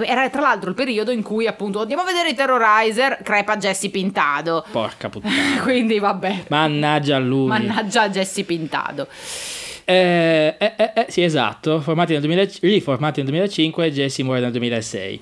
era 0.05 0.29
tra 0.31 0.41
l'altro 0.41 0.69
il 0.71 0.75
periodo 0.77 1.11
in 1.11 1.23
cui 1.23 1.47
appunto 1.47 1.81
andiamo 1.81 2.03
a 2.03 2.05
vedere 2.07 2.31
i 2.31 2.35
Terrorizer, 2.35 3.19
crepa 3.23 3.57
Jesse 3.57 3.89
Pintado. 3.91 4.65
Porca 4.71 5.09
puttana. 5.11 5.61
Quindi 5.63 5.99
vabbè, 5.99 6.45
Mannaggia 6.49 7.17
a 7.17 7.19
lui. 7.19 7.49
mannaggia 7.49 8.09
Jesse 8.09 8.45
Pintado. 8.45 9.07
Eh, 9.85 10.55
eh, 10.59 10.73
eh, 10.77 10.93
eh, 10.95 11.07
sì, 11.09 11.23
esatto. 11.23 11.81
Formati 11.81 12.13
nel 12.13 12.21
2000, 12.21 12.47
riformati 12.61 13.21
nel 13.23 13.31
2005 13.31 13.91
Jesse 13.91 14.23
muore 14.23 14.41
nel 14.41 14.51
2006. 14.51 15.21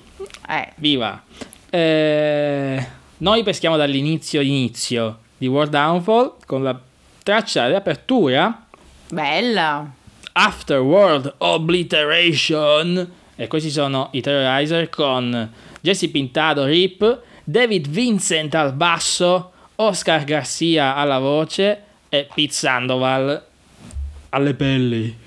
Eh, 0.49 0.67
Viva! 0.75 1.21
Eh, 1.69 2.87
noi 3.17 3.43
peschiamo 3.43 3.77
dall'inizio 3.77 4.41
inizio 4.41 5.19
di 5.37 5.47
World 5.47 5.71
Downfall 5.71 6.33
con 6.45 6.63
la 6.63 6.79
traccia 7.23 7.67
di 7.67 7.73
apertura 7.73 8.65
bella. 9.09 9.91
Afterworld 10.33 11.35
Obliteration. 11.39 13.11
E 13.35 13.47
questi 13.47 13.69
sono 13.69 14.09
i 14.11 14.21
Terrorizer 14.21 14.89
con 14.89 15.51
Jesse 15.81 16.09
Pintado 16.09 16.65
Rip, 16.65 17.21
David 17.43 17.87
Vincent 17.87 18.53
al 18.55 18.73
basso, 18.73 19.51
Oscar 19.75 20.23
Garcia 20.23 20.95
alla 20.95 21.19
voce 21.19 21.83
e 22.09 22.27
Pete 22.33 22.53
Sandoval 22.53 23.45
alle 24.29 24.53
pelli. 24.53 25.25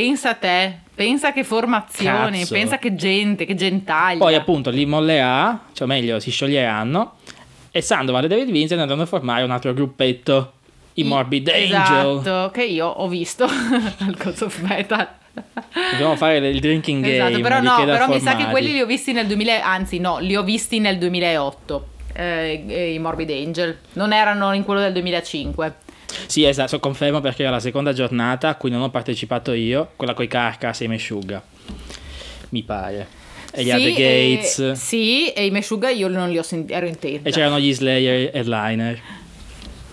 Pensa 0.00 0.30
a 0.30 0.34
te, 0.34 0.78
pensa 0.94 1.30
che 1.34 1.44
formazioni, 1.44 2.38
Cazzo. 2.38 2.54
pensa 2.54 2.78
che 2.78 2.94
gente, 2.94 3.44
che 3.44 3.54
gentaglia. 3.54 4.16
Poi 4.16 4.34
appunto 4.34 4.70
li 4.70 4.86
mollerà, 4.86 5.66
cioè 5.74 5.86
meglio 5.86 6.18
si 6.20 6.30
scioglieranno 6.30 7.16
e 7.70 7.82
Sandoval 7.82 8.24
e 8.24 8.28
David 8.28 8.50
Vincent 8.50 8.80
andranno 8.80 9.02
a 9.02 9.06
formare 9.06 9.42
un 9.42 9.50
altro 9.50 9.74
gruppetto, 9.74 10.52
i 10.94 11.04
Morbid 11.04 11.48
Angel. 11.48 12.18
Esatto, 12.18 12.50
che 12.50 12.64
io 12.64 12.86
ho 12.86 13.08
visto 13.08 13.44
al 13.44 14.16
of 14.40 14.58
Metal. 14.60 15.06
Dobbiamo 15.92 16.16
fare 16.16 16.38
il 16.48 16.60
drinking 16.60 17.02
game. 17.04 17.16
Esatto, 17.16 17.40
però 17.42 17.60
di 17.60 17.66
no, 17.66 17.84
però 17.84 18.08
mi 18.08 18.20
sa 18.20 18.36
che 18.36 18.46
quelli 18.46 18.72
li 18.72 18.80
ho 18.80 18.86
visti 18.86 19.12
nel 19.12 19.26
2000, 19.26 19.62
anzi 19.62 19.98
no, 19.98 20.18
li 20.18 20.34
ho 20.34 20.42
visti 20.42 20.80
nel 20.80 20.96
2008. 20.96 21.88
eh, 22.14 22.64
eh, 22.66 22.94
I 22.94 22.98
Morbid 22.98 23.28
Angel 23.28 23.78
non 23.92 24.14
erano 24.14 24.54
in 24.54 24.64
quello 24.64 24.80
del 24.80 24.92
2005. 24.94 25.74
Sì, 26.26 26.44
esatto, 26.44 26.78
confermo 26.80 27.20
perché 27.20 27.42
era 27.42 27.52
la 27.52 27.60
seconda 27.60 27.92
giornata 27.92 28.48
a 28.48 28.54
cui 28.54 28.70
non 28.70 28.82
ho 28.82 28.90
partecipato 28.90 29.52
io, 29.52 29.90
quella 29.96 30.14
coi 30.14 30.26
Carcass 30.28 30.80
e 30.80 30.84
i 30.84 30.88
Meshuggah. 30.88 31.42
Mi 32.50 32.62
pare. 32.62 33.06
E 33.52 33.62
gli 33.64 33.70
Sì, 33.70 33.74
Other 33.74 33.88
e- 33.88 33.92
Gates. 34.36 34.72
sì, 34.72 35.28
e 35.32 35.46
i 35.46 35.50
Meshuggah 35.50 35.90
io 35.90 36.08
non 36.08 36.30
li 36.30 36.38
ho 36.38 36.42
sentiti, 36.42 36.72
ero 36.72 36.86
in 36.86 36.98
tenda. 36.98 37.28
E 37.28 37.32
c'erano 37.32 37.58
gli 37.58 37.72
Slayer 37.72 38.30
headliner. 38.34 39.00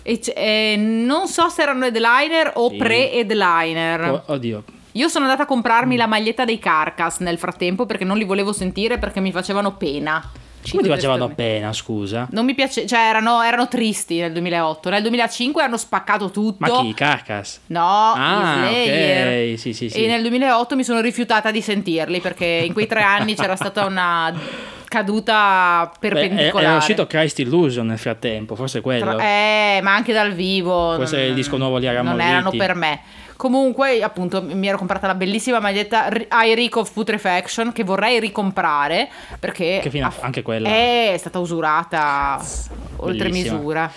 E 0.03 0.21
eh, 0.35 0.75
non 0.77 1.27
so 1.27 1.49
se 1.49 1.61
erano 1.63 1.85
headliner 1.85 2.51
o 2.55 2.69
Sì. 2.69 2.77
pre-headliner. 2.77 4.01
Oh, 4.11 4.23
oddio. 4.27 4.63
Io 4.93 5.07
sono 5.09 5.25
andata 5.25 5.43
a 5.43 5.45
comprarmi 5.45 5.95
la 5.95 6.07
maglietta 6.07 6.45
dei 6.45 6.57
Carcass 6.59 7.19
nel 7.19 7.37
frattempo 7.37 7.85
perché 7.85 8.03
non 8.03 8.17
li 8.17 8.23
volevo 8.23 8.51
sentire 8.53 8.97
perché 8.97 9.19
mi 9.19 9.31
facevano 9.31 9.75
pena. 9.75 10.23
Come 10.71 10.83
ti 10.83 10.89
Cito 10.89 10.95
facevano 10.95 11.27
testualmente. 11.27 11.59
pena, 11.59 11.73
scusa? 11.73 12.27
Non 12.31 12.45
mi 12.45 12.53
piace, 12.55 12.85
cioè 12.85 12.99
erano, 12.99 13.41
erano 13.41 13.67
tristi 13.67 14.19
nel 14.19 14.31
2008. 14.33 14.89
Nel 14.89 15.01
2005 15.01 15.63
hanno 15.63 15.77
spaccato 15.77 16.29
tutto. 16.31 16.57
Ma 16.59 16.81
chi? 16.81 16.93
Carcass? 16.93 17.59
No, 17.67 18.13
Ah, 18.15 18.65
gli 18.69 18.83
Slayer. 18.83 19.51
ok, 19.53 19.59
sì, 19.59 19.73
sì, 19.73 19.89
sì. 19.89 20.03
E 20.03 20.07
nel 20.07 20.21
2008 20.21 20.75
mi 20.75 20.83
sono 20.83 20.99
rifiutata 21.01 21.51
di 21.51 21.61
sentirli 21.61 22.19
perché 22.19 22.45
in 22.65 22.73
quei 22.73 22.87
tre 22.87 23.01
anni 23.01 23.35
c'era 23.35 23.55
stata 23.57 23.85
una 23.85 24.33
caduta 24.87 25.89
Beh, 25.91 26.09
perpendicolare. 26.09 26.65
era 26.65 26.77
uscito 26.77 27.05
Christ 27.07 27.39
Illusion 27.39 27.85
nel 27.87 27.97
frattempo, 27.97 28.55
forse 28.55 28.81
quello. 28.81 29.15
Tra- 29.15 29.21
eh, 29.23 29.79
ma 29.81 29.93
anche 29.93 30.13
dal 30.13 30.33
vivo. 30.33 30.99
Essere 31.01 31.21
non- 31.21 31.29
il 31.29 31.35
disco 31.35 31.57
nuovo 31.57 31.79
di 31.79 31.87
Aramoriti. 31.87 32.23
Non 32.23 32.31
erano 32.31 32.51
per 32.51 32.75
me. 32.75 32.99
Comunque, 33.37 34.01
appunto, 34.01 34.41
mi 34.41 34.67
ero 34.67 34.77
comprata 34.77 35.05
la 35.07 35.13
bellissima 35.15 35.59
maglietta 35.59 36.09
Rick 36.09 36.75
of 36.75 36.91
Putrefaction 36.91 37.71
che 37.71 37.83
vorrei 37.83 38.19
ricomprare 38.19 39.07
perché 39.39 39.79
Che 39.81 39.89
fine 39.91 40.05
ha- 40.05 40.13
anche 40.21 40.41
quella. 40.41 40.67
è 40.67 41.15
stata 41.17 41.37
usurata 41.39 42.43
oltre 42.97 43.29
Bellissima. 43.29 43.55
misura. 43.57 43.91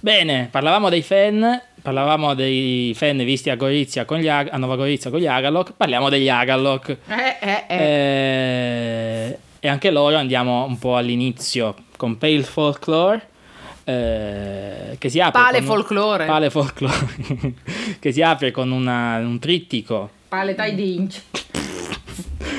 Bene, 0.00 0.48
parlavamo 0.50 0.88
dei 0.88 1.02
fan, 1.02 1.60
parlavamo 1.82 2.32
dei 2.34 2.94
fan 2.96 3.18
visti 3.18 3.50
a 3.50 3.56
Gorizia 3.56 4.04
con 4.06 4.18
gli 4.18 4.28
Ag- 4.28 4.48
a 4.50 4.56
Nova 4.56 4.76
Gorizia 4.76 5.10
con 5.10 5.20
gli 5.20 5.26
Agalloc, 5.26 5.72
parliamo 5.76 6.08
degli 6.08 6.28
Agalloc. 6.30 6.88
Eh, 7.06 7.36
eh, 7.40 7.64
eh. 7.68 7.76
Eh, 7.76 9.38
e 9.60 9.68
anche 9.68 9.90
loro 9.90 10.16
andiamo 10.16 10.64
un 10.64 10.78
po' 10.78 10.96
all'inizio 10.96 11.74
con 11.96 12.16
Pale 12.18 12.42
Folklore. 12.44 13.28
Eh, 13.88 14.96
che 14.98 15.08
si 15.08 15.20
apre 15.20 15.40
Pale 15.40 15.58
con 15.58 15.66
un- 15.68 15.72
folklore. 15.74 16.26
Pale 16.26 16.50
Folklore 16.50 17.06
che 18.00 18.10
si 18.12 18.20
apre 18.20 18.50
con 18.50 18.72
una- 18.72 19.18
un 19.18 19.38
trittico 19.38 20.10
Paletai 20.28 20.74
d'inch. 20.74 21.22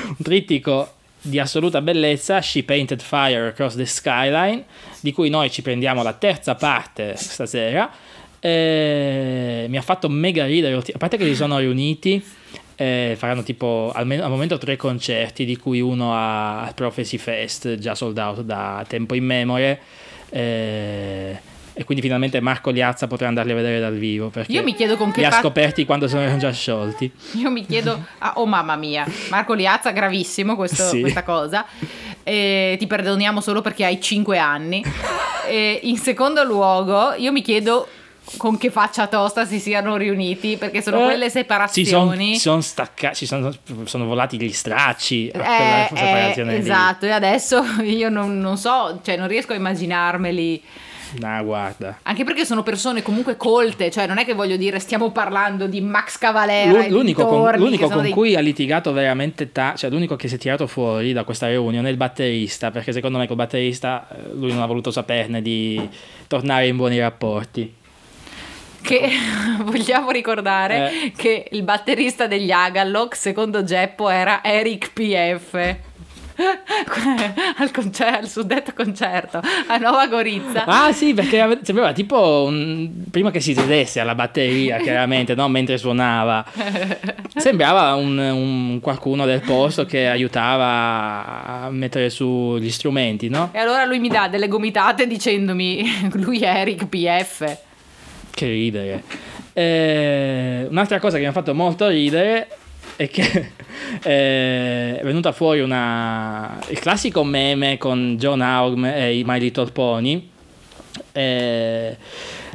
un 0.08 0.16
trittico 0.22 0.92
di 1.20 1.38
assoluta 1.38 1.82
bellezza, 1.82 2.40
She 2.40 2.64
Painted 2.64 3.02
Fire 3.02 3.48
Across 3.48 3.76
the 3.76 3.84
Skyline, 3.84 4.64
di 5.00 5.12
cui 5.12 5.28
noi 5.28 5.50
ci 5.50 5.60
prendiamo 5.62 6.02
la 6.02 6.14
terza 6.14 6.54
parte 6.54 7.14
stasera. 7.16 7.90
Eh, 8.40 9.66
mi 9.68 9.76
ha 9.76 9.82
fatto 9.82 10.08
mega 10.08 10.46
ridere, 10.46 10.74
a 10.76 10.98
parte 10.98 11.16
che 11.18 11.24
si 11.26 11.34
sono 11.34 11.58
riuniti, 11.58 12.24
eh, 12.76 13.14
faranno 13.18 13.42
tipo 13.42 13.90
almeno 13.94 14.22
al 14.24 14.30
momento 14.30 14.56
tre 14.56 14.76
concerti, 14.76 15.44
di 15.44 15.56
cui 15.56 15.80
uno 15.80 16.14
a- 16.14 16.72
Prophecy 16.74 17.18
Fest, 17.18 17.76
già 17.76 17.94
sold 17.94 18.16
out 18.16 18.40
da 18.42 18.82
tempo 18.88 19.14
immemore. 19.14 19.80
Eh, 20.30 21.40
e 21.74 21.84
quindi 21.84 22.02
finalmente 22.02 22.40
Marco 22.40 22.70
Liazza 22.70 23.06
potrà 23.06 23.28
andarli 23.28 23.52
a 23.52 23.54
vedere 23.54 23.78
dal 23.78 23.94
vivo 23.96 24.30
perché 24.30 24.50
Io 24.50 24.64
mi 24.64 24.74
chiedo 24.74 24.96
con 24.96 25.12
che 25.12 25.20
li 25.20 25.26
ha 25.26 25.30
fa- 25.30 25.40
scoperti 25.40 25.84
quando 25.84 26.08
sono 26.08 26.34
già 26.38 26.50
sciolti. 26.50 27.10
Io 27.34 27.50
mi 27.50 27.64
chiedo, 27.64 28.04
ah, 28.18 28.32
oh 28.36 28.46
mamma 28.46 28.74
mia, 28.76 29.06
Marco 29.30 29.54
Liazza, 29.54 29.90
gravissimo 29.92 30.56
questo- 30.56 30.88
Sì. 30.88 31.00
questa 31.00 31.22
cosa. 31.22 31.64
Eh, 32.24 32.76
ti 32.78 32.86
perdoniamo 32.86 33.40
solo 33.40 33.60
perché 33.62 33.84
hai 33.84 34.00
5 34.00 34.38
anni. 34.38 34.82
E 35.48 35.80
in 35.84 35.96
secondo 35.96 36.42
luogo, 36.44 37.14
io 37.16 37.32
mi 37.32 37.40
chiedo 37.42 37.88
con 38.36 38.58
che 38.58 38.70
faccia 38.70 39.06
tosta 39.06 39.44
si 39.46 39.58
siano 39.58 39.96
riuniti 39.96 40.56
perché 40.56 40.82
sono 40.82 41.00
Eh, 41.00 41.04
quelle 41.04 41.30
separazioni. 41.30 42.34
Si 42.34 42.40
sono 42.40 42.60
staccati, 42.60 43.14
si 43.14 43.26
sono, 43.26 43.52
sono 43.84 44.04
volati 44.06 44.40
gli 44.40 44.52
stracci 44.52 45.30
a 45.34 45.38
Eh, 45.38 45.42
quella 45.42 45.84
eh, 45.84 45.88
separazione 45.88 46.52
lì. 46.52 46.58
esatto, 46.58 47.06
e 47.06 47.10
adesso 47.10 47.62
io 47.82 48.08
non, 48.08 48.38
non 48.38 48.56
so, 48.58 49.00
cioè 49.02 49.16
non 49.16 49.28
riesco 49.28 49.52
a 49.52 49.56
immaginarmeli. 49.56 50.62
No, 51.20 51.42
guarda. 51.42 52.00
Anche 52.02 52.22
perché 52.24 52.44
sono 52.44 52.62
persone 52.62 53.00
comunque 53.00 53.38
colte, 53.38 53.90
cioè 53.90 54.06
non 54.06 54.18
è 54.18 54.26
che 54.26 54.34
voglio 54.34 54.58
dire 54.58 54.78
stiamo 54.78 55.10
parlando 55.10 55.66
di 55.66 55.80
Max 55.80 56.18
Cavalera. 56.18 56.84
E 56.84 56.90
L'unico, 56.90 57.24
con, 57.26 57.50
l'unico 57.56 57.88
con 57.88 58.02
dei- 58.02 58.10
cui 58.12 58.36
ha 58.36 58.40
litigato 58.40 58.92
veramente, 58.92 59.50
ta- 59.50 59.72
cioè 59.74 59.88
l'unico 59.88 60.16
che 60.16 60.28
si 60.28 60.34
è 60.34 60.38
tirato 60.38 60.66
fuori 60.66 61.14
da 61.14 61.24
questa 61.24 61.48
riunione 61.48 61.88
è 61.88 61.90
il 61.90 61.96
batterista, 61.96 62.70
perché 62.70 62.92
secondo 62.92 63.16
me 63.16 63.26
col 63.26 63.36
batterista 63.36 64.06
eh, 64.10 64.34
lui 64.34 64.52
non 64.52 64.60
ha 64.60 64.66
voluto 64.66 64.90
saperne 64.90 65.40
di 65.40 65.88
tornare 66.26 66.66
in 66.66 66.76
buoni 66.76 66.98
rapporti. 67.00 67.74
Che 68.80 69.10
vogliamo 69.62 70.10
ricordare 70.10 70.90
Eh. 70.90 71.12
che 71.16 71.46
il 71.50 71.62
batterista 71.62 72.26
degli 72.26 72.50
Agalloc, 72.50 73.16
secondo 73.16 73.62
Geppo, 73.64 74.08
era 74.08 74.42
Eric 74.42 74.92
PF. 74.92 75.76
al, 77.58 77.72
concer- 77.72 78.14
al 78.16 78.28
suddetto 78.28 78.72
concerto 78.72 79.40
a 79.66 79.76
Nova 79.78 80.06
Gorizza. 80.06 80.64
Ah 80.66 80.92
sì, 80.92 81.12
perché 81.12 81.40
ave- 81.40 81.58
sembrava 81.62 81.92
tipo 81.92 82.44
un- 82.46 82.88
prima 83.10 83.32
che 83.32 83.40
si 83.40 83.54
sedesse 83.54 83.98
alla 83.98 84.14
batteria, 84.14 84.76
chiaramente, 84.78 85.34
no? 85.34 85.48
mentre 85.48 85.78
suonava. 85.78 86.44
Sembrava 87.34 87.94
un, 87.96 88.16
un 88.18 88.78
qualcuno 88.80 89.24
del 89.26 89.40
posto 89.40 89.84
che 89.84 90.06
aiutava 90.06 91.64
a 91.64 91.70
mettere 91.70 92.08
su 92.08 92.56
gli 92.60 92.70
strumenti, 92.70 93.28
no? 93.28 93.50
E 93.52 93.58
allora 93.58 93.84
lui 93.84 93.98
mi 93.98 94.08
dà 94.08 94.28
delle 94.28 94.46
gomitate 94.48 95.06
dicendomi 95.08 96.10
lui 96.14 96.38
è 96.40 96.48
Eric 96.60 96.86
PF. 96.86 97.66
Che 98.38 98.46
ridere. 98.46 99.02
Eh, 99.52 100.64
un'altra 100.70 101.00
cosa 101.00 101.16
che 101.16 101.22
mi 101.22 101.28
ha 101.28 101.32
fatto 101.32 101.52
molto 101.56 101.88
ridere 101.88 102.46
è 102.94 103.08
che 103.08 103.50
eh, 104.04 104.96
è 104.96 105.02
venuta 105.02 105.32
fuori 105.32 105.58
una, 105.58 106.56
il 106.68 106.78
classico 106.78 107.24
meme 107.24 107.78
con 107.78 108.14
John 108.16 108.40
Haugm 108.40 108.84
e 108.84 109.18
i 109.18 109.24
My 109.24 109.40
Little 109.40 109.72
Pony. 109.72 110.30
Eh, 111.10 111.96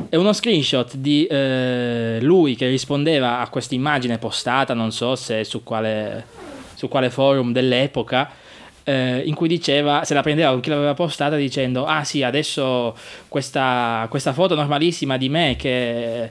è 0.08 0.16
uno 0.16 0.32
screenshot 0.32 0.96
di 0.96 1.26
eh, 1.26 2.20
lui 2.22 2.56
che 2.56 2.70
rispondeva 2.70 3.40
a 3.40 3.50
questa 3.50 3.76
immagine 3.76 4.18
postata, 4.18 4.74
non 4.74 4.94
so 4.94 5.18
se 5.18 5.44
su 5.44 5.64
quale, 5.64 6.26
su 6.76 6.88
quale 6.88 7.10
forum 7.10 7.52
dell'epoca, 7.52 8.32
eh, 8.84 9.22
in 9.26 9.34
cui 9.34 9.48
diceva, 9.48 10.04
se 10.04 10.14
la 10.14 10.22
prendeva 10.22 10.52
con 10.52 10.60
chi 10.60 10.70
l'aveva 10.70 10.94
postata 10.94 11.36
dicendo, 11.36 11.86
ah 11.86 12.04
sì, 12.04 12.22
adesso 12.24 12.96
questa, 13.34 14.06
questa 14.12 14.32
foto 14.32 14.54
normalissima 14.54 15.18
di 15.18 15.28
me 15.28 15.56
che 15.58 16.22
eh, 16.26 16.30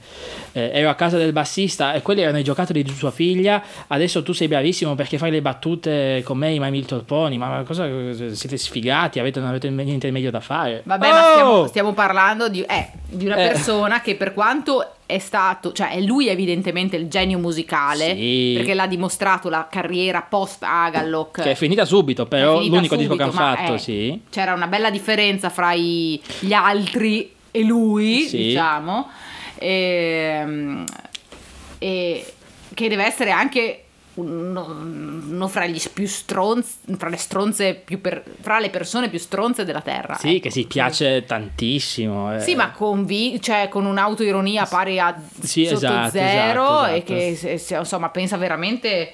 ero 0.53 0.89
a 0.89 0.95
casa 0.95 1.17
del 1.17 1.33
bassista 1.33 1.95
e 1.95 2.01
quelli 2.01 2.21
erano 2.21 2.39
i 2.39 2.45
giocattoli 2.45 2.85
di 2.85 2.95
sua 2.95 3.11
figlia, 3.11 3.61
adesso 3.89 4.23
tu 4.23 4.33
sei 4.33 4.47
bravissimo 4.47 4.95
perché 4.95 5.19
fai 5.19 5.33
le 5.33 5.43
battute 5.43 6.23
con 6.25 6.39
me, 6.39 6.53
i 6.53 6.61
My 6.61 6.71
Milton 6.71 7.05
Pony, 7.05 7.39
ma 7.39 7.65
cosa 7.67 7.89
siete 8.33 8.57
sfigati, 8.57 9.19
avete, 9.19 9.41
non 9.41 9.49
avete 9.49 9.69
niente 9.71 10.13
meglio 10.13 10.31
da 10.31 10.39
fare. 10.39 10.83
Vabbè, 10.85 11.09
ma 11.11 11.31
stiamo, 11.33 11.51
Oh! 11.51 11.67
stiamo 11.67 11.93
parlando 11.93 12.49
di, 12.49 12.61
eh, 12.63 12.91
di 13.09 13.27
una 13.27 13.35
Eh. 13.37 13.49
persona 13.49 14.01
che 14.01 14.15
per 14.15 14.33
quanto 14.33 14.87
è 15.05 15.19
stato, 15.19 15.73
cioè 15.73 15.91
è 15.91 16.01
lui 16.01 16.29
evidentemente 16.29 16.97
il 16.97 17.09
genio 17.09 17.37
musicale, 17.39 18.15
Sì. 18.15 18.53
perché 18.57 18.73
l'ha 18.73 18.87
dimostrato 18.87 19.51
la 19.51 19.67
carriera 19.69 20.23
post 20.23 20.63
Agalloc. 20.63 21.43
Che 21.43 21.51
è 21.51 21.55
finita 21.55 21.85
subito, 21.85 22.25
però 22.25 22.53
È 22.55 22.57
finita 22.59 22.77
l'unico 22.77 22.97
disco 22.97 23.17
che 23.17 23.23
hanno 23.23 23.33
subito, 23.33 23.49
ma, 23.51 23.57
fatto, 23.57 23.75
eh, 23.75 23.79
sì. 23.79 24.23
C'era 24.31 24.55
una 24.55 24.69
bella 24.69 24.89
differenza 24.89 25.51
fra 25.51 25.73
i- 25.75 26.19
gli 26.39 26.53
altri 26.55 26.92
e 27.51 27.63
lui, 27.65 28.23
Sì. 28.29 28.37
diciamo, 28.39 29.09
e, 29.57 30.85
e 31.79 32.33
che 32.75 32.89
deve 32.89 33.05
essere 33.05 33.31
anche 33.31 33.85
uno, 34.15 34.67
uno 34.67 35.49
fra, 35.49 35.67
gli 35.67 35.81
più 35.93 36.07
stronzi, 36.07 36.73
fra 36.99 37.09
le 37.09 37.17
stronze 37.17 37.75
più 37.75 37.99
per- 38.01 38.23
fra 38.41 38.59
le 38.59 38.69
persone 38.69 39.09
più 39.09 39.19
stronze 39.19 39.65
della 39.65 39.81
terra. 39.81 40.17
Sì, 40.17 40.33
ecco. 40.37 40.41
che 40.43 40.51
si 40.51 40.67
piace 40.67 41.25
tantissimo. 41.25 42.35
eh. 42.37 42.41
Sì, 42.41 42.55
ma 42.55 42.71
convi- 42.73 43.41
cioè, 43.41 43.69
con 43.71 43.87
un'autoironia 43.87 44.67
pari 44.67 44.99
a 44.99 45.19
Sì, 45.41 45.65
sotto 45.65 45.77
esatto, 45.77 46.11
zero 46.11 46.63
esatto, 46.85 46.87
e 46.87 46.97
esatto. 46.97 47.13
che 47.15 47.37
se- 47.37 47.59
se- 47.59 47.77
insomma 47.77 48.11
pensa 48.11 48.37
veramente 48.37 49.13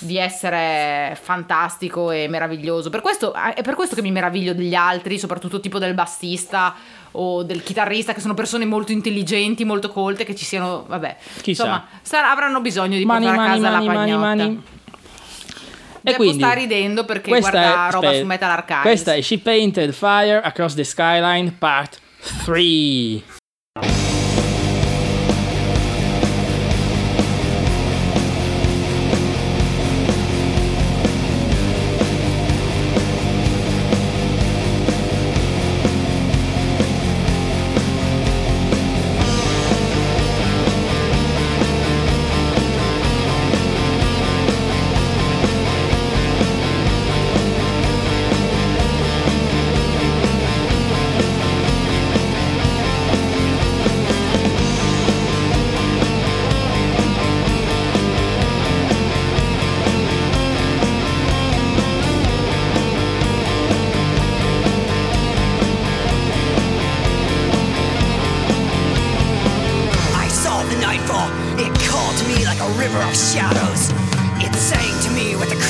di 0.00 0.16
essere 0.18 1.18
fantastico 1.20 2.10
e 2.10 2.28
meraviglioso. 2.28 2.90
Per 2.90 3.00
questo, 3.00 3.32
è 3.32 3.62
per 3.62 3.74
questo 3.74 3.94
che 3.94 4.02
mi 4.02 4.10
meraviglio 4.10 4.54
degli 4.54 4.74
altri, 4.74 5.18
soprattutto 5.18 5.60
tipo 5.60 5.78
del 5.78 5.94
bassista 5.94 6.74
o 7.12 7.42
del 7.42 7.62
chitarrista, 7.62 8.12
che 8.12 8.20
sono 8.20 8.34
persone 8.34 8.64
molto 8.64 8.92
intelligenti, 8.92 9.64
molto 9.64 9.90
colte, 9.90 10.24
che 10.24 10.34
ci 10.34 10.44
siano, 10.44 10.84
vabbè, 10.86 11.16
Chissà. 11.42 11.62
insomma, 11.64 11.86
sarà- 12.02 12.30
avranno 12.30 12.60
bisogno 12.60 12.96
di 12.96 13.04
Mani, 13.04 13.24
portare 13.26 13.36
mani, 13.48 13.50
a 13.50 13.54
casa 13.62 13.70
mani, 13.70 13.86
la 13.86 13.92
mani, 13.92 14.10
pagnotta. 14.10 14.26
mani. 14.26 14.62
E 16.00 16.12
Devo 16.12 16.16
quindi 16.18 16.38
sta 16.38 16.52
ridendo 16.52 17.04
perché 17.04 17.30
guarda 17.36 17.88
è- 17.88 17.90
roba 17.92 18.06
aspetta, 18.06 18.18
su 18.22 18.26
Metal 18.26 18.50
Archives. 18.50 18.82
Questa 18.82 19.14
è 19.14 19.20
She 19.20 19.38
Painted 19.40 19.92
Fire 19.92 20.40
Across 20.42 20.74
the 20.74 20.84
Skyline 20.84 21.52
Part 21.58 22.00
3. 22.44 23.27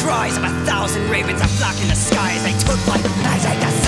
Cries 0.09 0.39
of 0.39 0.45
a 0.45 0.49
thousand 0.65 1.07
ravens 1.11 1.39
that 1.39 1.51
flock 1.51 1.79
in 1.83 1.89
the 1.89 1.95
sky 1.95 2.33
as 2.33 2.43
they 2.43 2.57
took 2.65 2.81
flight. 2.87 3.05
I 3.05 3.88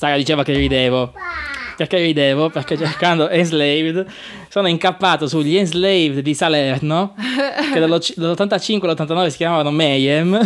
Sara 0.00 0.16
diceva 0.16 0.42
che 0.42 0.54
ridevo. 0.54 1.12
Perché 1.76 1.98
ridevo? 1.98 2.48
Perché 2.48 2.78
cercando 2.78 3.28
Enslaved 3.28 4.06
sono 4.48 4.66
incappato 4.66 5.28
sugli 5.28 5.56
Enslaved 5.58 6.20
di 6.20 6.32
Salerno, 6.32 7.14
che 7.70 7.78
dallo- 7.78 7.98
dall'85 7.98 8.86
all'89 8.88 9.26
si 9.26 9.36
chiamavano 9.36 9.70
Mayhem. 9.70 10.40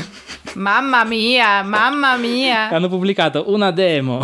Mamma 0.54 1.04
mia, 1.04 1.62
mamma 1.62 2.16
mia. 2.16 2.68
hanno 2.68 2.88
pubblicato 2.88 3.44
una 3.52 3.70
demo 3.70 4.20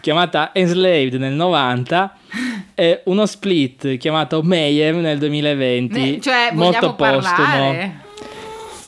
chiamata 0.00 0.50
Enslaved 0.52 1.14
nel 1.14 1.34
90 1.34 2.16
e 2.74 3.02
uno 3.04 3.26
split 3.26 3.96
chiamato 3.96 4.42
Mayhem 4.42 5.00
nel 5.00 5.18
2020 5.18 6.00
Ne- 6.00 6.20
cioè, 6.20 6.50
molto 6.52 6.94
postumo 6.94 6.94
parlare? 6.96 8.06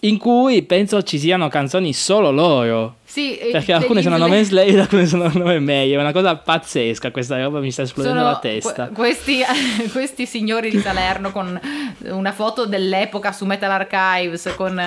In 0.00 0.16
cui 0.18 0.62
penso 0.62 1.02
ci 1.02 1.18
siano 1.18 1.48
canzoni 1.48 1.92
solo 1.92 2.30
loro. 2.30 2.96
Sì, 3.04 3.38
perché 3.50 3.72
alcune 3.72 4.02
sono 4.02 4.16
nome 4.16 4.36
Enslaved 4.38 4.78
alcune 4.78 5.04
sono 5.04 5.28
nome 5.34 5.58
Mayhem 5.58 5.98
è 5.98 6.00
una 6.00 6.12
cosa 6.12 6.36
pazzesca 6.36 7.10
questa 7.10 7.42
roba 7.42 7.58
mi 7.58 7.72
sta 7.72 7.82
esplodendo 7.82 8.20
Sono 8.20 8.30
la 8.30 8.38
testa. 8.38 8.86
que- 8.86 8.94
questi, 8.94 9.40
questi 9.90 10.26
signori 10.26 10.70
di 10.70 10.78
Salerno 10.78 11.32
con 11.32 11.60
una 12.04 12.30
foto 12.30 12.66
dell'epoca 12.66 13.32
su 13.32 13.46
Metal 13.46 13.68
Archives 13.68 14.54
con, 14.56 14.80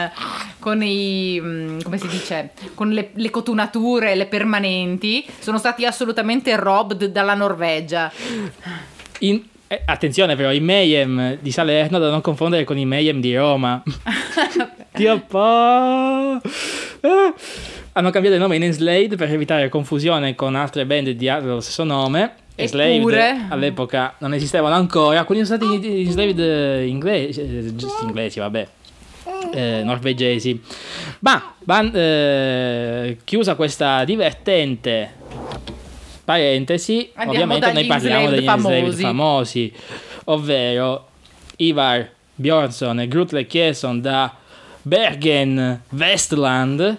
con 0.60 0.82
i 0.82 1.38
mm, 1.42 1.82
come 1.82 1.98
si 1.98 2.08
dice? 2.08 2.52
Con 2.74 2.92
le, 2.92 3.10
le 3.14 3.30
cotunature 3.30 4.16
le 4.16 4.28
permanenti 4.28 5.26
sono 5.40 5.58
stati 5.58 5.86
assolutamente 5.86 6.56
robbed 6.56 7.08
dalla 7.08 7.34
Norvegia. 7.34 8.10
In- 9.20 9.44
eh, 9.74 9.82
attenzione 9.86 10.36
però 10.36 10.52
i 10.52 10.60
Mayhem 10.60 11.38
di 11.40 11.52
Salerno 11.52 12.00
da 12.00 12.10
non 12.10 12.22
confondere 12.22 12.64
con 12.64 12.78
i 12.78 12.86
Mayhem 12.86 13.20
di 13.20 13.36
Roma. 13.36 13.82
Dio 14.94 15.20
po- 15.28 16.40
Eh. 17.02 17.34
hanno 17.94 18.10
cambiato 18.12 18.36
il 18.36 18.42
nome 18.42 18.56
in 18.56 18.64
Enslaved 18.64 19.16
per 19.16 19.32
evitare 19.32 19.70
confusione 19.70 20.36
con 20.36 20.56
altre 20.56 20.86
band 20.86 21.10
di 21.10 21.26
dello 21.26 21.60
stesso 21.62 21.84
nome. 21.84 22.34
Enslaved 22.56 22.98
Eppure- 22.98 23.46
all'epoca 23.50 24.14
non 24.20 24.34
esistevano 24.34 24.76
ancora 24.76 25.20
alcuni 25.20 25.44
sono 25.44 25.58
stati 25.60 26.04
Enslaved 26.06 26.40
eh, 26.40 26.86
inglesi 26.86 27.42
eh, 27.42 27.74
inglesi 28.04 28.40
vabbè. 28.40 28.68
Eh, 29.54 29.82
norvegesi. 29.84 30.62
Ma 31.20 31.54
ban- 31.60 31.92
eh, 31.96 33.18
chiusa 33.24 33.56
questa 33.56 34.04
divertente 34.04 35.12
parentesi 36.24 37.10
Andiamo 37.16 37.32
ovviamente 37.32 37.74
noi 37.74 37.86
parliamo 37.86 38.30
degli 38.30 38.46
famosi. 38.46 39.02
famosi 39.02 39.74
ovvero 40.26 41.08
Ivar 41.58 42.10
Björnsson 42.36 43.02
e 43.02 43.08
Grutle 43.08 43.46
Kjesson 43.46 44.02
da 44.02 44.36
Bergen 44.82 45.82
Westland 45.90 46.98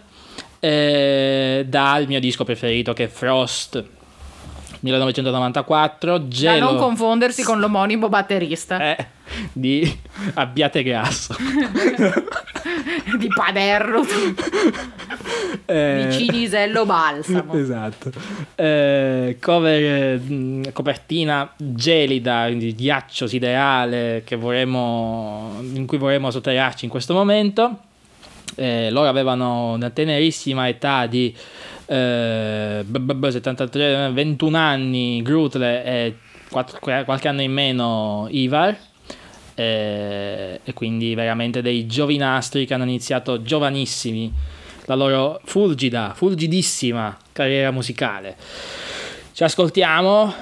eh, 0.61 1.64
dal 1.68 2.07
mio 2.07 2.20
disco 2.20 2.45
preferito 2.45 2.93
che 2.93 3.05
è 3.05 3.09
Frost 3.09 3.85
1994 4.85 6.18
da 6.18 6.28
Gelo 6.28 6.72
non 6.72 6.76
confondersi 6.76 7.43
con 7.43 7.59
l'omonimo 7.59 8.11
batterista. 8.11 8.97
Eh, 8.97 9.07
di 9.51 9.99
Abbiate 10.35 10.82
Grasso 10.82 11.35
di 13.18 13.28
Paderno. 13.35 14.03
Eh, 15.64 16.07
di 16.07 16.12
Cinisello 16.12 16.85
Balsamo. 16.85 17.55
Esatto. 17.55 18.12
Eh, 18.55 19.39
cover, 19.41 20.18
mh, 20.20 20.72
copertina 20.72 21.51
gelida 21.57 22.51
di 22.51 22.74
ghiaccio 22.74 23.26
siderale 23.26 24.20
che 24.26 24.37
vorremmo, 24.37 25.61
in 25.61 25.87
cui 25.87 25.97
vorremmo 25.97 26.30
sotterrarci 26.30 26.85
in 26.85 26.91
questo 26.91 27.14
momento. 27.14 27.78
Eh, 28.57 28.91
loro 28.91 29.09
avevano 29.09 29.72
una 29.72 29.89
tenerissima 29.89 30.68
età 30.68 31.07
di 31.07 31.35
eh, 31.87 32.82
b- 32.87 32.99
b- 32.99 33.12
b- 33.14 33.30
73, 33.30 34.11
21 34.12 34.57
anni 34.57 35.22
Grutle 35.22 35.85
e 35.85 36.16
quattro- 36.51 36.78
qualche 36.80 37.28
anno 37.28 37.43
in 37.43 37.53
meno 37.53 38.26
Ivar. 38.30 38.76
Eh, 39.57 40.61
e 40.64 40.72
quindi 40.72 41.14
veramente 41.14 41.62
dei 41.62 41.87
giovinastri 41.87 42.66
che 42.66 42.74
hanno 42.74 42.82
iniziato 42.82 43.41
giovanissimi 43.43 44.32
la 44.87 44.95
loro 44.97 45.41
fulgida, 45.45 46.12
fulgidissima 46.14 47.16
carriera 47.32 47.70
musicale. 47.70 48.37
Ci 49.32 49.45
ascoltiamo 49.45 50.32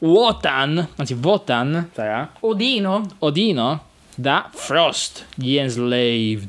Wotan, 0.00 0.86
anzi 0.96 1.14
Wotan 1.14 1.90
sarà, 1.92 2.30
Odino 2.40 3.06
Odino 3.18 3.84
da 4.14 4.48
Frost, 4.52 5.26
Enslaved. 5.36 5.58
Enslaved 5.58 6.48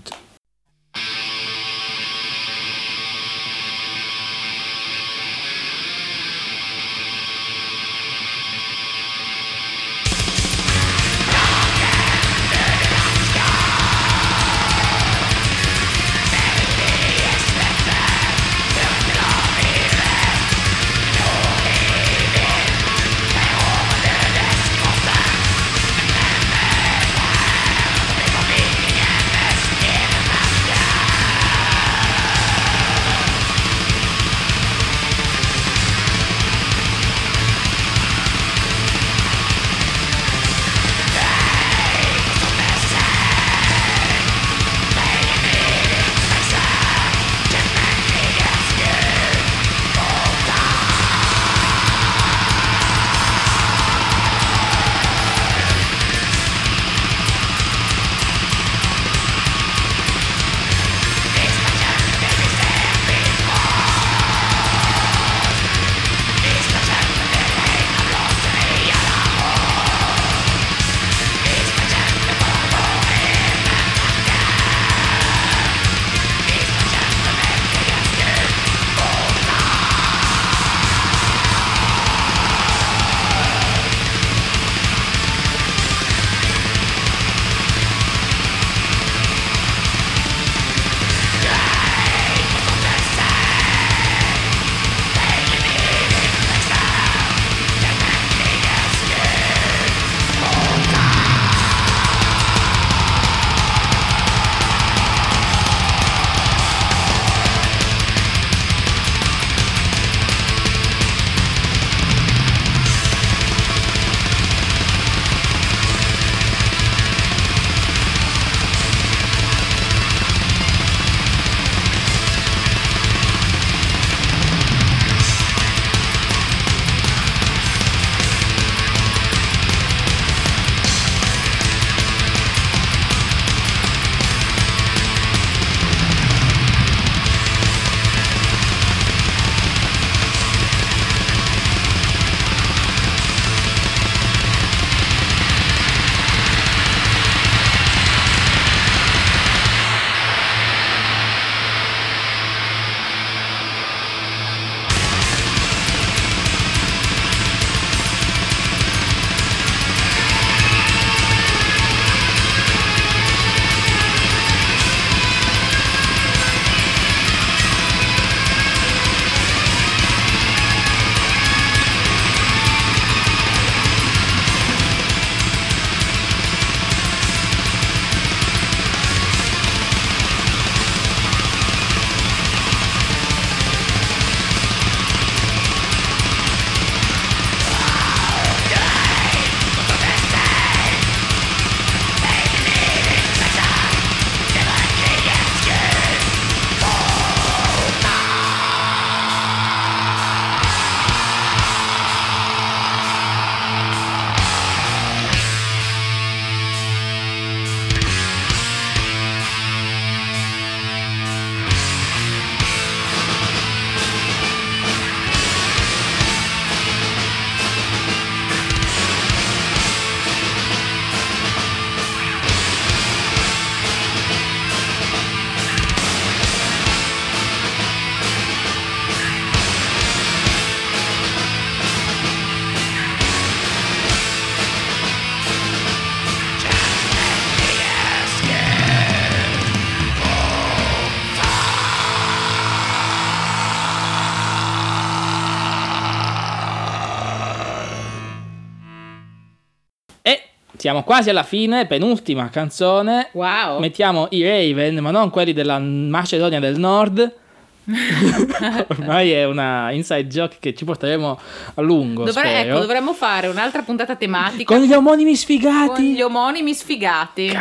Siamo 250.80 251.04
quasi 251.04 251.30
alla 251.30 251.44
fine, 251.44 251.88
penultima 251.88 252.48
canzone. 252.50 253.28
Wow. 253.34 253.80
Mettiamo 253.80 254.28
i 254.30 254.42
Raven, 254.44 255.00
ma 255.00 255.12
non 255.12 255.30
quelli 255.30 255.52
della 255.52 255.78
Macedonia 255.78 256.62
del 256.62 256.80
Nord. 256.80 257.36
Ormai 258.88 259.32
è 259.32 259.44
una 259.44 259.92
inside 259.92 260.28
joke 260.28 260.56
che 260.58 260.74
ci 260.74 260.86
porteremo 260.86 261.40
a 261.76 261.82
lungo. 261.82 262.24
Dovre- 262.24 262.48
spero. 262.48 262.70
ecco, 262.70 262.80
dovremmo 262.80 263.14
fare 263.14 263.48
un'altra 263.48 263.82
puntata 263.82 264.16
tematica 264.16 264.74
Con 264.74 264.86
gli 264.86 264.94
omonimi 264.94 265.32
con 265.32 265.36
sfigati. 265.38 266.14
gli 266.14 266.22
omonimi 266.22 266.74
sfigati. 266.74 267.52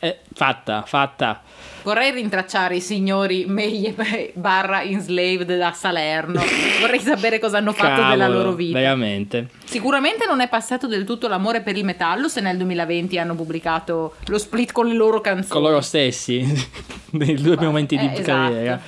Eh, 0.00 0.18
fatta, 0.34 0.82
fatta. 0.84 1.42
Vorrei 1.82 2.10
rintracciare 2.10 2.76
i 2.76 2.80
signori 2.80 3.46
Meglie 3.46 3.94
barra 4.34 4.82
enslaved 4.82 5.56
da 5.56 5.72
Salerno. 5.72 6.42
Vorrei 6.80 7.00
sapere 7.00 7.38
cosa 7.38 7.58
hanno 7.58 7.72
fatto 7.72 8.08
della 8.08 8.24
Cavolo, 8.26 8.38
loro 8.38 8.52
vita. 8.52 8.78
Veramente. 8.78 9.48
Sicuramente 9.64 10.26
non 10.26 10.40
è 10.40 10.48
passato 10.48 10.86
del 10.86 11.04
tutto 11.04 11.28
l'amore 11.28 11.62
per 11.62 11.76
il 11.76 11.84
metallo 11.84 12.28
se 12.28 12.40
nel 12.40 12.56
2020 12.56 13.18
hanno 13.18 13.34
pubblicato 13.34 14.16
lo 14.26 14.38
split 14.38 14.72
con 14.72 14.86
le 14.86 14.94
loro 14.94 15.20
canzoni. 15.20 15.48
Con 15.48 15.62
loro 15.62 15.80
stessi, 15.80 16.44
nei 17.12 17.34
due 17.34 17.56
momenti 17.56 17.96
di 17.96 18.06
eh, 18.06 18.12
esatto. 18.12 18.22
carriera. 18.24 18.80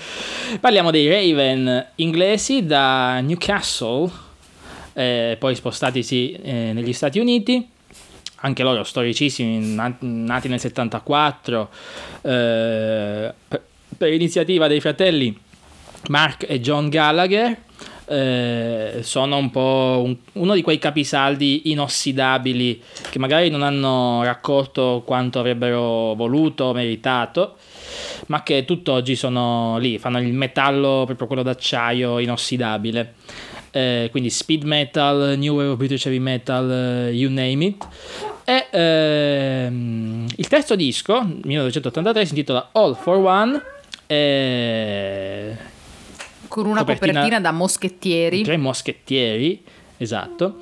Parliamo 0.61 0.91
dei 0.91 1.09
Raven 1.09 1.87
inglesi 1.97 2.67
da 2.67 3.21
Newcastle, 3.21 4.11
eh, 4.93 5.37
poi 5.39 5.55
spostatisi 5.55 6.33
eh, 6.33 6.73
negli 6.73 6.93
Stati 6.93 7.19
Uniti. 7.19 7.69
Anche 8.45 8.63
loro 8.65 8.83
storicissimi, 8.83 9.75
na- 9.75 9.97
nati 10.01 10.49
nel 10.49 10.59
74, 10.59 11.69
eh, 12.23 13.33
per, 13.49 14.13
iniziativa 14.13 14.67
dei 14.67 14.81
fratelli 14.81 15.37
Mark 16.09 16.47
e 16.49 16.61
John 16.61 16.89
Gallagher. 16.89 17.57
eh, 18.05 18.99
sono 19.03 19.37
un 19.39 19.51
po' 19.51 20.03
un- 20.05 20.17
uno 20.33 20.55
di 20.55 20.61
quei 20.61 20.79
capisaldi 20.79 21.71
inossidabili 21.71 22.83
che 23.09 23.19
magari 23.19 23.49
non 23.49 23.63
hanno 23.63 24.23
raccolto 24.25 25.03
quanto 25.07 25.39
avrebbero 25.39 26.13
voluto, 26.15 26.73
meritato, 26.75 27.57
ma 28.27 28.43
che 28.43 28.65
tutt'oggi 28.67 29.15
sono 29.17 29.79
lì, 29.79 29.99
fanno 29.99 30.19
il 30.21 30.33
metallo, 30.35 31.05
proprio 31.07 31.27
quello 31.29 31.43
d'acciaio 31.43 32.19
inossidabile. 32.19 33.15
Eh, 33.71 34.09
quindi 34.11 34.29
speed 34.29 34.65
metal, 34.65 35.39
new 35.39 35.55
wave 35.55 35.77
British 35.77 36.05
heavy 36.05 36.19
metal, 36.19 36.71
eh, 36.71 37.13
you 37.13 37.31
name 37.31 37.65
it. 37.65 37.87
E 38.45 38.67
ehm, 38.71 40.27
il 40.37 40.49
terzo 40.49 40.75
disco, 40.77 41.21
1983, 41.45 42.25
si 42.25 42.31
intitola 42.33 42.69
All 42.73 42.95
for 42.97 43.17
One. 43.17 43.63
E 44.07 45.57
Con 46.49 46.67
una 46.67 46.81
Copertina- 46.81 47.13
copertina, 47.13 47.41
da 47.41 47.53
moschettieri. 47.53 48.43
tre 48.43 48.57
moschettieri, 48.57 49.63
esatto. 49.97 50.57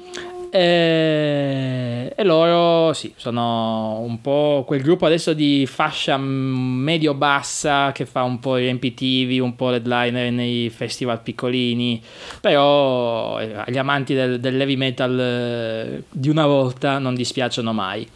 E, 0.52 2.12
e 2.14 2.24
loro, 2.24 2.92
sì, 2.92 3.14
sono 3.16 4.00
un 4.00 4.20
po' 4.20 4.64
quel 4.66 4.82
gruppo 4.82 5.06
adesso 5.06 5.32
di 5.32 5.64
fascia 5.66 6.16
medio-bassa 6.16 7.92
che 7.92 8.04
fa 8.04 8.24
un 8.24 8.40
po' 8.40 8.56
i 8.56 8.62
riempitivi, 8.62 9.38
un 9.38 9.54
po' 9.54 9.72
headliner 9.72 10.32
nei 10.32 10.68
festival 10.70 11.20
piccolini, 11.20 12.02
però 12.40 13.38
eh, 13.38 13.54
agli 13.64 13.78
amanti 13.78 14.14
del, 14.14 14.40
dell'heavy 14.40 14.76
metal 14.76 15.20
eh, 15.20 16.02
di 16.10 16.28
una 16.28 16.46
volta 16.46 16.98
non 16.98 17.14
dispiacciono 17.14 17.72
mai. 17.72 18.08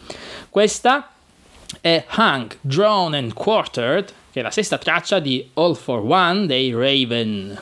Questa 0.49 1.11
è 1.79 2.05
Hung, 2.17 2.57
Drawn 2.59 3.13
and 3.13 3.33
Quartered, 3.33 4.13
che 4.31 4.41
è 4.41 4.43
la 4.43 4.51
sesta 4.51 4.77
traccia 4.77 5.19
di 5.19 5.49
All 5.53 5.75
for 5.75 5.99
One 6.05 6.45
dei 6.47 6.73
Raven. 6.73 7.57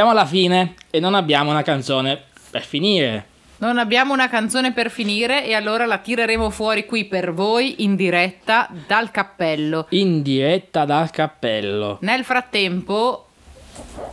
Siamo 0.00 0.14
alla 0.14 0.26
fine 0.26 0.76
e 0.88 0.98
non 0.98 1.14
abbiamo 1.14 1.50
una 1.50 1.60
canzone 1.60 2.18
per 2.50 2.64
finire. 2.64 3.26
Non 3.58 3.76
abbiamo 3.76 4.14
una 4.14 4.30
canzone 4.30 4.72
per 4.72 4.90
finire 4.90 5.44
e 5.44 5.52
allora 5.52 5.84
la 5.84 5.98
tireremo 5.98 6.48
fuori 6.48 6.86
qui 6.86 7.04
per 7.04 7.34
voi 7.34 7.82
in 7.84 7.96
diretta 7.96 8.66
dal 8.86 9.10
cappello. 9.10 9.88
In 9.90 10.22
diretta 10.22 10.86
dal 10.86 11.10
cappello. 11.10 11.98
Nel 12.00 12.24
frattempo 12.24 13.26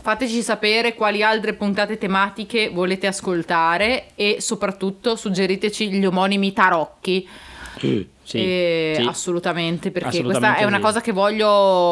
fateci 0.02 0.42
sapere 0.42 0.94
quali 0.94 1.22
altre 1.22 1.54
puntate 1.54 1.96
tematiche 1.96 2.68
volete 2.68 3.06
ascoltare 3.06 4.08
e 4.14 4.42
soprattutto 4.42 5.16
suggeriteci 5.16 5.90
gli 5.90 6.04
omonimi 6.04 6.52
tarocchi. 6.52 7.26
Sì, 7.78 8.38
Eh, 8.38 8.92
sì. 8.96 9.02
Assolutamente, 9.06 9.90
perché 9.90 10.08
Assolutamente 10.08 10.46
questa 10.46 10.62
è 10.62 10.66
una 10.66 10.76
sì. 10.76 10.82
cosa 10.82 11.00
che 11.00 11.12
voglio, 11.12 11.46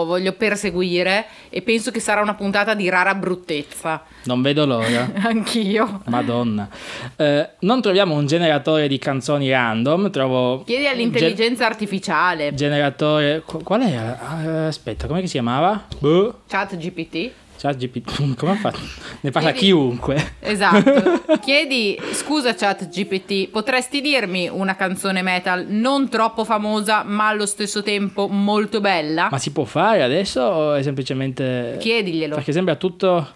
voglio 0.05 0.33
perseguire 0.35 1.27
e 1.49 1.63
penso 1.63 1.91
che 1.91 1.99
sarà 2.01 2.21
una 2.21 2.35
puntata 2.35 2.75
di 2.75 2.89
rara 2.91 3.15
bruttezza. 3.15 4.03
Non 4.25 4.43
vedo 4.43 4.67
l'ora. 4.67 5.11
Anch'io. 5.25 6.03
Madonna. 6.07 6.69
Eh, 7.17 7.49
non 7.61 7.81
troviamo 7.81 8.15
un 8.15 8.27
generatore 8.27 8.87
di 8.89 8.99
canzoni 8.99 9.49
random, 9.51 10.11
trovo... 10.11 10.63
Chiedi 10.65 10.87
all'intelligenza 10.87 11.65
artificiale, 11.67 12.49
Gen- 12.49 12.57
generatore... 12.57 13.43
qu- 13.47 13.63
Qual 13.63 13.81
era? 13.81 14.19
Ah, 14.21 14.67
aspetta, 14.67 15.07
come 15.07 15.23
si 15.23 15.33
chiamava? 15.33 15.87
Boh. 15.99 16.41
chat 16.49 16.77
GPT. 16.77 17.31
ChatGPT. 17.57 18.35
Come 18.37 18.53
ha 18.53 18.57
fatto? 18.57 18.79
Ne 19.21 19.31
parla 19.31 19.53
Chiedi- 19.53 19.67
chiunque. 19.67 20.33
Esatto. 20.41 21.39
Chiedi, 21.41 21.99
scusa 22.13 22.55
chat 22.55 22.89
GPT, 22.89 23.49
potresti 23.49 24.01
dirmi 24.01 24.49
una 24.49 24.77
canzone 24.77 25.23
metal 25.23 25.67
non 25.69 26.09
troppo 26.09 26.45
famosa 26.45 27.03
ma 27.05 27.29
allo 27.29 27.47
stesso 27.47 27.83
tempo 27.83 28.29
molto 28.29 28.81
bella? 28.81 29.29
Ma 29.31 29.39
si 29.39 29.53
può 29.53 29.65
fare 29.65 30.03
adesso 30.03 30.41
o 30.41 30.75
è 30.75 30.83
semplicemente... 30.83 31.77
Chiediglielo. 31.79 32.35
Perché 32.35 32.53
sembra 32.53 32.77
tutto 32.77 33.27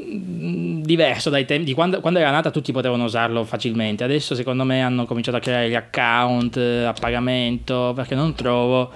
mm, 0.00 0.82
diverso 0.82 1.30
dai 1.30 1.44
tempi 1.44 1.64
di 1.64 1.74
quando, 1.74 2.00
quando 2.00 2.18
era 2.18 2.30
nata 2.30 2.50
tutti 2.50 2.72
potevano 2.72 3.04
usarlo 3.04 3.44
facilmente 3.44 4.04
adesso 4.04 4.34
secondo 4.34 4.64
me 4.64 4.82
hanno 4.82 5.04
cominciato 5.06 5.36
a 5.36 5.40
creare 5.40 5.68
gli 5.68 5.74
account 5.74 6.56
eh, 6.56 6.84
a 6.84 6.92
pagamento 6.92 7.92
perché 7.94 8.14
non 8.14 8.34
trovo 8.34 8.90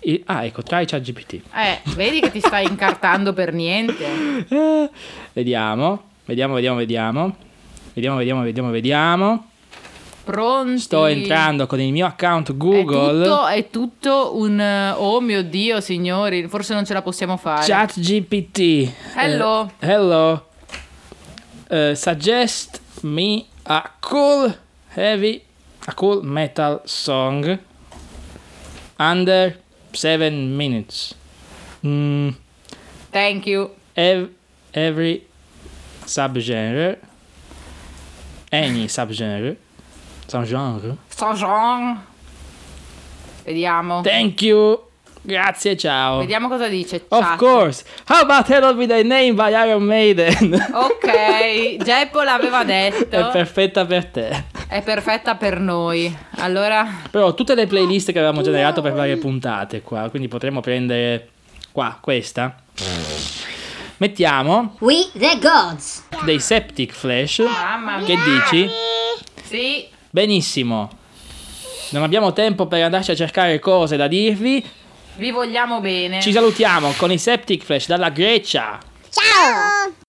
e, 0.00 0.22
ah, 0.26 0.44
ecco, 0.44 0.62
try 0.62 0.86
ChatGPT. 0.86 1.32
Eh, 1.54 1.80
vedi 1.94 2.20
che 2.20 2.30
ti 2.30 2.40
stai 2.40 2.66
incartando 2.66 3.32
per 3.32 3.52
niente. 3.52 4.48
Eh, 4.50 4.90
vediamo, 5.32 6.02
vediamo, 6.24 6.54
vediamo, 6.54 6.76
vediamo. 6.78 7.36
Vediamo, 7.92 8.16
vediamo, 8.16 8.42
vediamo, 8.42 8.70
vediamo. 8.70 9.50
Pronti. 10.24 10.80
Sto 10.80 11.06
entrando 11.06 11.66
con 11.66 11.80
il 11.80 11.92
mio 11.92 12.06
account 12.06 12.56
Google. 12.56 13.20
È 13.20 13.24
tutto, 13.24 13.46
è 13.46 13.70
tutto, 13.70 14.36
un 14.36 14.60
eh, 14.60 14.90
oh 14.92 15.20
mio 15.20 15.42
dio, 15.42 15.80
signori, 15.80 16.48
forse 16.48 16.74
non 16.74 16.84
ce 16.84 16.94
la 16.94 17.02
possiamo 17.02 17.36
fare. 17.36 17.66
Chat 17.66 17.98
GPT. 18.00 18.92
Hello. 19.14 19.62
Uh, 19.62 19.84
hello. 19.84 20.46
Uh, 21.68 21.94
suggest 21.94 22.80
me 23.02 23.44
a 23.64 23.90
cool 24.00 24.56
heavy 24.94 25.42
a 25.86 25.94
cool 25.94 26.24
metal 26.24 26.80
song 26.84 27.58
under 28.98 29.58
7 29.92 30.56
minutes 30.56 31.14
Mm, 31.82 32.34
Thank 33.12 33.46
you. 33.46 33.70
ev- 33.96 34.30
every 34.74 35.22
subgenre 36.06 36.98
any 38.52 38.86
subgenre 38.88 39.56
subgenre 40.28 40.96
Saint-Jean. 41.08 41.98
Vediamo. 43.46 44.02
thank 44.04 44.42
you 44.42 44.78
grazie 45.30 45.76
ciao 45.76 46.18
Vediamo 46.18 46.48
cosa 46.48 46.66
dice. 46.68 47.04
of 47.08 47.20
chat. 47.24 47.38
course 47.38 47.84
how 48.08 48.18
about 48.20 48.48
Hello 48.50 48.72
With 48.72 48.90
A 48.90 49.02
Name 49.02 49.32
by 49.34 49.50
Iron 49.52 49.82
Maiden 49.84 50.52
Ok, 50.74 51.76
Geppo 51.82 52.22
l'aveva 52.22 52.64
detto. 52.64 53.28
è 53.28 53.30
perfetta 53.30 53.84
per 53.86 54.06
te 54.06 54.44
È 54.68 54.82
perfetta 54.82 55.34
per 55.36 55.58
noi. 55.58 56.14
Allora, 56.38 56.86
Però 57.10 57.34
tutte 57.34 57.54
le 57.54 57.66
playlist 57.66 58.12
che 58.12 58.18
avevamo 58.18 58.42
generato 58.42 58.80
per 58.82 58.92
varie 58.92 59.16
puntate 59.16 59.82
qua, 59.82 60.08
quindi 60.10 60.28
potremmo 60.28 60.60
prendere 60.60 61.28
qua, 61.72 61.98
questa. 62.00 62.54
Mettiamo 63.98 64.76
We 64.80 65.08
the 65.12 65.38
gods. 65.40 66.04
dei 66.24 66.40
Septic 66.40 66.92
Flash. 66.92 67.38
mamma 67.40 67.98
mia. 67.98 68.06
Che 68.06 68.16
dici? 68.16 68.70
Sì, 69.42 69.86
Benissimo. 70.10 70.90
Non 71.90 72.02
abbiamo 72.04 72.32
tempo 72.32 72.66
per 72.66 72.82
andarci 72.82 73.10
a 73.10 73.16
cercare 73.16 73.58
cose 73.58 73.96
da 73.96 74.06
dirvi. 74.06 74.64
Vi 75.16 75.30
vogliamo 75.30 75.80
bene. 75.80 76.20
Ci 76.20 76.32
salutiamo 76.32 76.92
con 76.96 77.10
i 77.10 77.18
Septic 77.18 77.64
Flash 77.64 77.86
dalla 77.86 78.10
Grecia. 78.10 78.78
Ciao. 79.10 80.08